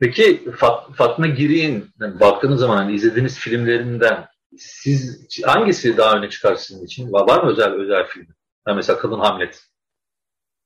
Peki 0.00 0.50
Fat 0.56 0.94
Fatma 0.94 1.26
Giri'nin 1.26 1.84
yani 2.00 2.20
baktığınız 2.20 2.60
zaman 2.60 2.76
hani 2.76 2.94
izlediğiniz 2.94 3.38
filmlerinden 3.38 4.26
siz 4.56 5.28
hangisi 5.44 5.96
daha 5.96 6.18
öne 6.18 6.30
çıkar 6.30 6.54
sizin 6.54 6.84
için? 6.84 7.12
Var, 7.12 7.28
var 7.28 7.42
mı 7.42 7.50
özel 7.50 7.72
özel 7.72 8.06
film? 8.06 8.26
Yani 8.66 8.76
mesela 8.76 8.98
Kadın 8.98 9.18
Hamlet. 9.18 9.64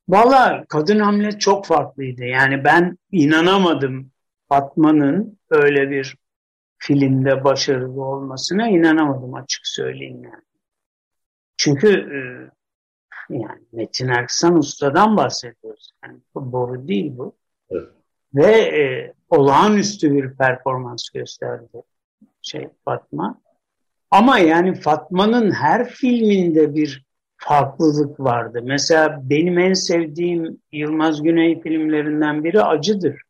Valla 0.09 0.65
Kadın 0.69 0.99
Hamlet 0.99 1.41
çok 1.41 1.67
farklıydı. 1.67 2.25
Yani 2.25 2.65
ben 2.65 2.99
inanamadım 3.13 4.11
Fatma'nın 4.49 5.39
öyle 5.51 5.91
bir 5.91 6.17
filmde 6.83 7.45
başarılı 7.45 8.05
olmasına 8.05 8.69
inanamadım 8.69 9.35
açık 9.35 9.67
söyleyeyim 9.67 10.25
yani. 10.25 10.43
Çünkü 11.57 11.89
e, 11.89 12.19
yani 13.35 13.63
Metin 13.73 14.09
Erksan 14.09 14.59
Usta'dan 14.59 15.17
bahsediyoruz. 15.17 15.93
Yani 16.05 16.19
boru 16.35 16.89
değil 16.89 17.13
bu. 17.17 17.35
Evet. 17.71 17.89
Ve 18.35 18.53
e, 18.53 19.13
olağanüstü 19.29 20.15
bir 20.15 20.37
performans 20.37 21.09
gösterdi 21.11 21.83
şey 22.43 22.69
Fatma. 22.85 23.41
Ama 24.11 24.39
yani 24.39 24.75
Fatma'nın 24.75 25.51
her 25.51 25.89
filminde 25.89 26.75
bir 26.75 27.05
farklılık 27.37 28.21
vardı. 28.21 28.61
Mesela 28.65 29.21
benim 29.23 29.59
en 29.59 29.73
sevdiğim 29.73 30.61
Yılmaz 30.73 31.23
Güney 31.23 31.61
filmlerinden 31.61 32.45
biri 32.45 32.63
Acıdır. 32.63 33.23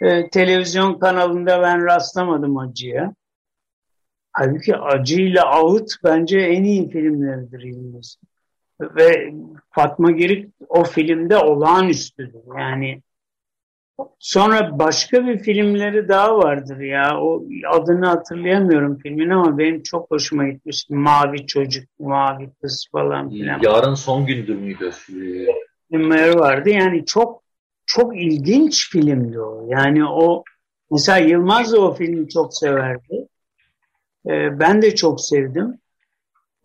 Ee, 0.00 0.30
televizyon 0.30 0.98
kanalında 0.98 1.62
ben 1.62 1.86
rastlamadım 1.86 2.58
Acı'ya. 2.58 3.14
Halbuki 4.32 4.76
Acı 4.76 5.42
Ağıt 5.42 5.90
bence 6.04 6.38
en 6.38 6.64
iyi 6.64 6.90
filmleridir 6.90 7.62
Yılmaz. 7.62 8.16
Ve 8.80 9.34
Fatma 9.70 10.10
Girik 10.10 10.54
o 10.68 10.84
filmde 10.84 11.36
olağanüstüdür. 11.36 12.58
Yani 12.58 13.02
Sonra 14.18 14.78
başka 14.78 15.26
bir 15.26 15.38
filmleri 15.38 16.08
daha 16.08 16.38
vardır 16.38 16.80
ya. 16.80 17.20
O 17.20 17.44
adını 17.70 18.06
hatırlayamıyorum 18.06 18.98
filmin 18.98 19.30
ama 19.30 19.58
benim 19.58 19.82
çok 19.82 20.10
hoşuma 20.10 20.48
gitmişti. 20.48 20.94
Mavi 20.94 21.46
Çocuk, 21.46 21.84
Mavi 21.98 22.50
Kız 22.62 22.88
falan 22.92 23.30
filan. 23.30 23.60
Yarın 23.62 23.94
son 23.94 24.26
gündür 24.26 24.56
müydü? 24.56 24.90
Filmleri 25.90 26.38
vardı. 26.38 26.70
Yani 26.70 27.04
çok 27.06 27.42
çok 27.86 28.16
ilginç 28.16 28.90
filmdi 28.90 29.40
o. 29.40 29.66
Yani 29.68 30.04
o 30.04 30.44
mesela 30.90 31.18
Yılmaz 31.18 31.72
da 31.72 31.80
o 31.80 31.94
filmi 31.94 32.28
çok 32.28 32.54
severdi. 32.54 33.28
Ee, 34.26 34.60
ben 34.60 34.82
de 34.82 34.94
çok 34.94 35.20
sevdim. 35.20 35.78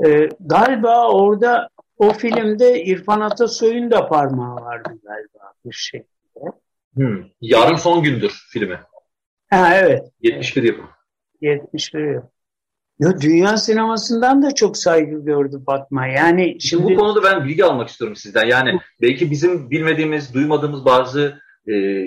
Ee, 0.06 0.30
galiba 0.40 1.12
orada 1.12 1.70
o 1.98 2.14
filmde 2.14 2.84
İrfan 2.84 3.22
Atasoy'un 3.22 3.92
da 3.92 4.08
parmağı 4.08 4.56
vardı 4.56 4.90
galiba 5.04 5.54
bir 5.66 5.74
şey. 5.74 6.04
Hmm. 6.94 7.24
Yarın 7.42 7.76
son 7.76 8.04
gündür 8.04 8.44
filmi. 8.50 8.80
Ha 9.50 9.76
evet. 9.76 10.12
71 10.22 10.64
yapım. 10.64 10.90
71 11.42 12.14
yapım. 12.14 12.30
Yo, 13.02 13.12
dünya 13.22 13.58
sinemasından 13.58 14.44
da 14.44 14.56
çok 14.56 14.78
saygı 14.78 15.26
gördü 15.26 15.62
Fatma. 15.66 16.08
Yani 16.08 16.58
şimdi 16.60 16.84
bu 16.84 16.96
konuda 16.96 17.24
ben 17.24 17.46
bilgi 17.46 17.66
almak 17.66 17.90
istiyorum 17.90 18.16
sizden. 18.16 18.48
Yani 18.48 18.80
belki 19.02 19.32
bizim 19.32 19.72
bilmediğimiz, 19.72 20.34
duymadığımız 20.34 20.86
bazı 20.86 21.42
e, 21.68 22.06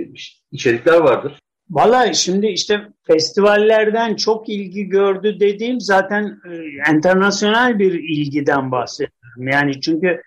içerikler 0.52 1.00
vardır. 1.00 1.38
Valla 1.70 2.12
şimdi 2.12 2.46
işte 2.46 2.80
festivallerden 3.06 4.16
çok 4.16 4.48
ilgi 4.48 4.84
gördü 4.84 5.40
dediğim 5.40 5.80
zaten 5.80 6.38
e, 6.50 6.92
internasyonel 6.94 7.78
bir 7.78 7.92
ilgiden 7.92 8.72
bahsediyorum. 8.72 9.48
Yani 9.48 9.80
çünkü 9.80 10.22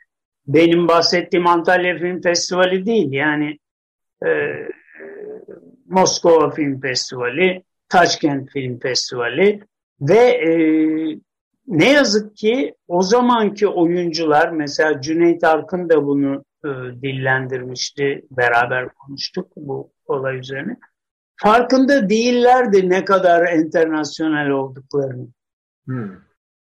benim 0.48 0.88
bahsettiğim 0.88 1.48
Antalya 1.48 1.98
Film 1.98 2.22
Festivali 2.22 2.86
değil. 2.86 3.12
Yani 3.12 3.58
e, 4.26 4.30
Moskova 5.86 6.50
Film 6.50 6.82
Festivali, 6.82 7.64
Taşkent 7.90 8.52
Film 8.52 8.80
Festivali 8.80 9.62
ve 10.02 10.20
e, 10.20 10.52
ne 11.68 11.92
yazık 11.92 12.38
ki 12.38 12.76
o 12.88 13.02
zamanki 13.02 13.68
oyuncular 13.68 14.50
mesela 14.50 15.02
Cüneyt 15.02 15.44
Arkın 15.44 15.90
da 15.90 16.06
bunu 16.06 16.46
e, 16.66 16.70
dillendirmişti. 17.02 18.26
Beraber 18.32 18.90
konuştuk 18.90 19.52
bu 19.56 19.92
olay 20.08 20.40
üzerine. 20.40 20.78
Farkında 21.36 22.10
değillerdi 22.10 22.90
ne 22.90 23.06
kadar 23.06 23.54
internasyonel 23.54 24.50
olduklarını. 24.50 25.28
Hmm. 25.86 26.12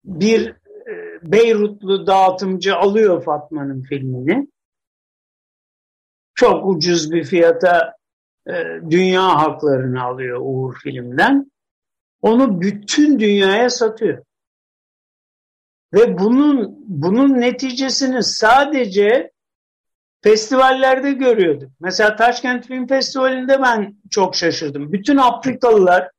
Bir 0.05 0.49
e, 0.89 1.19
Beyrutlu 1.23 2.07
dağıtımcı 2.07 2.77
alıyor 2.77 3.25
Fatma'nın 3.25 3.83
filmini 3.83 4.49
çok 6.35 6.67
ucuz 6.67 7.13
bir 7.13 7.25
fiyata 7.25 7.97
e, 8.49 8.53
dünya 8.91 9.23
haklarını 9.23 10.03
alıyor 10.03 10.39
Uğur 10.43 10.75
Film'den. 10.83 11.53
Onu 12.25 12.61
bütün 12.61 13.19
dünyaya 13.21 13.71
satıyor. 13.71 14.25
Ve 15.95 16.19
bunun 16.19 16.77
bunun 16.87 17.41
neticesini 17.41 18.23
sadece 18.23 19.31
festivallerde 20.23 21.13
görüyorduk. 21.13 21.71
Mesela 21.81 22.17
Taşkent 22.17 22.67
Film 22.67 22.87
Festivali'nde 22.87 23.63
ben 23.63 23.97
çok 24.11 24.37
şaşırdım. 24.37 24.93
Bütün 24.93 25.17
Afrikalılar 25.17 26.11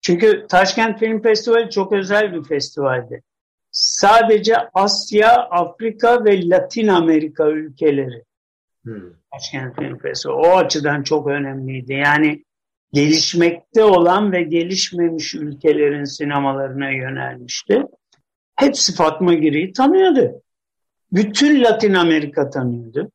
çünkü 0.00 0.46
Taşkent 0.48 0.98
Film 0.98 1.22
Festivali 1.22 1.70
çok 1.70 1.92
özel 1.92 2.32
bir 2.32 2.44
festivaldi. 2.44 3.22
Sadece 3.70 4.56
Asya, 4.74 5.36
Afrika 5.36 6.24
ve 6.24 6.48
Latin 6.48 6.88
Amerika 6.88 7.50
ülkeleri 7.50 8.24
Hmm. 8.84 9.12
Başkent 9.34 9.76
Film 9.76 9.98
Festivali. 9.98 10.38
O 10.38 10.56
açıdan 10.56 11.02
çok 11.02 11.26
önemliydi. 11.26 11.92
Yani 11.92 12.44
gelişmekte 12.92 13.84
olan 13.84 14.32
ve 14.32 14.42
gelişmemiş 14.42 15.34
ülkelerin 15.34 16.04
sinemalarına 16.04 16.90
yönelmişti. 16.90 17.82
Hepsi 18.56 18.94
Fatma 18.94 19.34
Giri'yi 19.34 19.72
tanıyordu. 19.72 20.42
Bütün 21.12 21.64
Latin 21.64 21.94
Amerika 21.94 22.50
tanıyordu. 22.50 23.10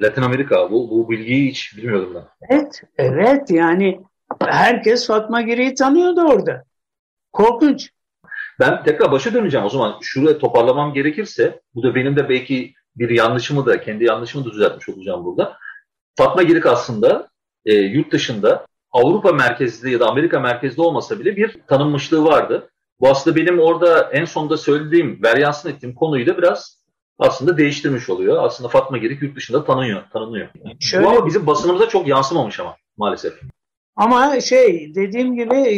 Latin 0.00 0.22
Amerika 0.22 0.70
bu, 0.70 0.90
bu 0.90 1.10
bilgiyi 1.10 1.50
hiç 1.50 1.76
bilmiyordum 1.76 2.14
ben. 2.14 2.24
Evet, 2.48 2.82
evet 2.98 3.50
yani 3.50 4.00
herkes 4.40 5.06
Fatma 5.06 5.42
Giri'yi 5.42 5.74
tanıyordu 5.74 6.20
orada. 6.20 6.64
Korkunç. 7.32 7.90
Ben 8.60 8.82
tekrar 8.82 9.12
başa 9.12 9.34
döneceğim 9.34 9.66
o 9.66 9.70
zaman. 9.70 9.98
Şuraya 10.02 10.38
toparlamam 10.38 10.94
gerekirse, 10.94 11.60
bu 11.74 11.82
da 11.82 11.94
benim 11.94 12.16
de 12.16 12.28
belki 12.28 12.74
bir 12.96 13.10
yanlışımı 13.10 13.66
da, 13.66 13.80
kendi 13.80 14.04
yanlışımı 14.04 14.44
da 14.44 14.50
düzeltmiş 14.50 14.88
olacağım 14.88 15.24
burada. 15.24 15.56
Fatma 16.16 16.42
Girik 16.42 16.66
aslında 16.66 17.28
e, 17.66 17.74
yurt 17.74 18.12
dışında 18.12 18.66
Avrupa 18.92 19.32
merkezli 19.32 19.92
ya 19.92 20.00
da 20.00 20.08
Amerika 20.08 20.40
merkezli 20.40 20.82
olmasa 20.82 21.18
bile 21.20 21.36
bir 21.36 21.56
tanınmışlığı 21.66 22.24
vardı. 22.24 22.70
Bu 23.00 23.08
aslında 23.08 23.36
benim 23.36 23.60
orada 23.60 24.10
en 24.12 24.24
sonunda 24.24 24.56
söylediğim, 24.56 25.22
veryansın 25.22 25.70
ettiğim 25.70 25.94
konuyu 25.94 26.26
da 26.26 26.38
biraz 26.38 26.82
aslında 27.18 27.58
değiştirmiş 27.58 28.10
oluyor. 28.10 28.44
Aslında 28.44 28.68
Fatma 28.68 28.98
Girik 28.98 29.22
yurt 29.22 29.36
dışında 29.36 29.64
tanınıyor, 29.64 30.02
tanınıyor. 30.12 30.48
Şöyle, 30.80 31.04
Bu 31.04 31.10
ama 31.10 31.26
bizim 31.26 31.46
basınımıza 31.46 31.88
çok 31.88 32.08
yansımamış 32.08 32.60
ama 32.60 32.76
maalesef. 32.96 33.32
Ama 33.96 34.40
şey 34.40 34.94
dediğim 34.94 35.34
gibi 35.34 35.54
e, 35.54 35.76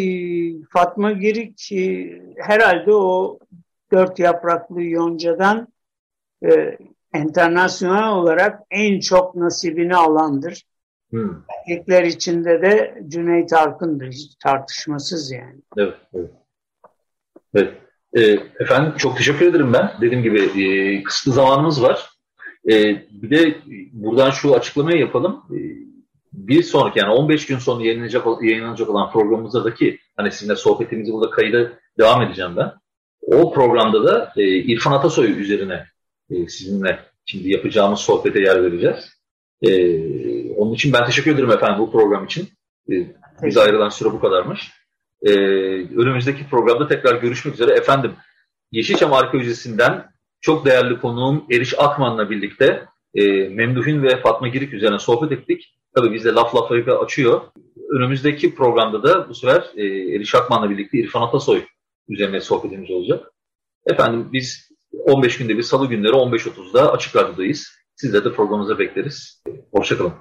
Fatma 0.73 1.13
Girik 1.13 1.73
e, 1.73 2.13
herhalde 2.37 2.95
o 2.95 3.39
dört 3.93 4.19
yapraklı 4.19 4.83
yoncadan 4.83 5.69
e, 6.45 6.79
internasyonel 7.15 8.09
olarak 8.09 8.61
en 8.71 9.01
çok 9.01 9.35
nasibini 9.35 9.97
alandır. 9.97 10.65
Hmm. 11.11 11.43
Erkekler 11.59 12.05
içinde 12.05 12.63
de 12.63 13.03
Cüneyt 13.09 13.53
Arkın'dır. 13.53 14.13
Hiç 14.13 14.35
tartışmasız 14.43 15.33
yani. 15.33 15.61
Evet. 15.77 15.95
evet. 16.15 16.31
evet. 17.55 17.75
E, 18.17 18.23
efendim 18.63 18.93
çok 18.99 19.17
teşekkür 19.17 19.47
ederim 19.47 19.73
ben. 19.73 19.93
Dediğim 20.01 20.23
gibi 20.23 20.63
e, 20.63 21.03
kısıtlı 21.03 21.33
zamanımız 21.33 21.83
var. 21.83 22.11
E, 22.71 22.73
bir 23.11 23.31
de 23.31 23.59
buradan 23.93 24.31
şu 24.31 24.55
açıklamayı 24.55 24.99
yapalım. 24.99 25.43
E, 25.51 25.59
bir 26.33 26.63
sonraki 26.63 26.99
yani 26.99 27.13
15 27.13 27.47
gün 27.47 27.59
sonra 27.59 27.85
yayınlanacak, 27.85 28.27
yayınlanacak 28.43 28.89
olan 28.89 29.11
programımızdaki 29.13 29.99
hani 30.17 30.33
sizinle 30.33 30.57
sohbetimizi 30.57 31.13
burada 31.13 31.31
kayda 31.31 31.73
devam 31.99 32.23
edeceğim 32.23 32.57
ben. 32.57 32.73
O 33.23 33.53
programda 33.53 34.05
da 34.05 34.33
e, 34.37 34.43
İrfan 34.45 34.93
Atasoy 34.93 35.41
üzerine 35.41 35.85
e, 36.31 36.49
sizinle 36.49 36.99
şimdi 37.27 37.53
yapacağımız 37.53 38.01
sohbete 38.01 38.41
yer 38.41 38.63
vereceğiz. 38.63 39.18
E, 39.63 39.71
onun 40.53 40.75
için 40.75 40.93
ben 40.93 41.07
teşekkür 41.07 41.35
ederim 41.35 41.51
efendim 41.51 41.79
bu 41.79 41.93
program 41.93 42.25
için. 42.25 42.49
E, 42.91 42.95
bize 43.43 43.61
ayrılan 43.61 43.89
süre 43.89 44.13
bu 44.13 44.21
kadarmış. 44.21 44.71
E, 45.23 45.31
önümüzdeki 45.97 46.49
programda 46.51 46.89
tekrar 46.89 47.21
görüşmek 47.21 47.55
üzere. 47.55 47.73
Efendim 47.73 48.13
Yeşilçam 48.73 49.13
Arkeolojisi'nden 49.13 50.05
çok 50.41 50.67
değerli 50.67 51.01
konuğum 51.01 51.45
Eriş 51.51 51.75
Akman'la 51.79 52.31
birlikte 52.31 52.85
e, 53.15 53.49
Memduhin 53.49 54.03
ve 54.03 54.21
Fatma 54.21 54.49
Girik 54.49 54.73
üzerine 54.73 54.99
sohbet 54.99 55.33
ettik. 55.33 55.75
Tabii 55.95 56.13
bizde 56.13 56.29
laf 56.29 56.55
lafı 56.55 56.99
açıyor. 56.99 57.41
Önümüzdeki 57.91 58.55
programda 58.55 59.03
da 59.03 59.29
bu 59.29 59.35
sefer 59.35 59.65
e, 59.77 59.85
Eriş 59.87 60.35
Akman'la 60.35 60.71
birlikte 60.71 60.99
İrfan 60.99 61.23
Atasoy 61.23 61.63
üzerine 62.09 62.41
sohbetimiz 62.41 62.91
olacak. 62.91 63.33
Efendim 63.87 64.29
biz 64.33 64.69
15 64.93 65.39
günde 65.39 65.57
bir 65.57 65.63
salı 65.63 65.89
günleri 65.89 66.13
15.30'da 66.13 66.93
Açık 66.93 67.17
Radyo'dayız. 67.17 67.78
Sizleri 68.01 68.25
de 68.25 68.33
programımıza 68.33 68.79
bekleriz. 68.79 69.43
Hoşçakalın. 69.73 70.13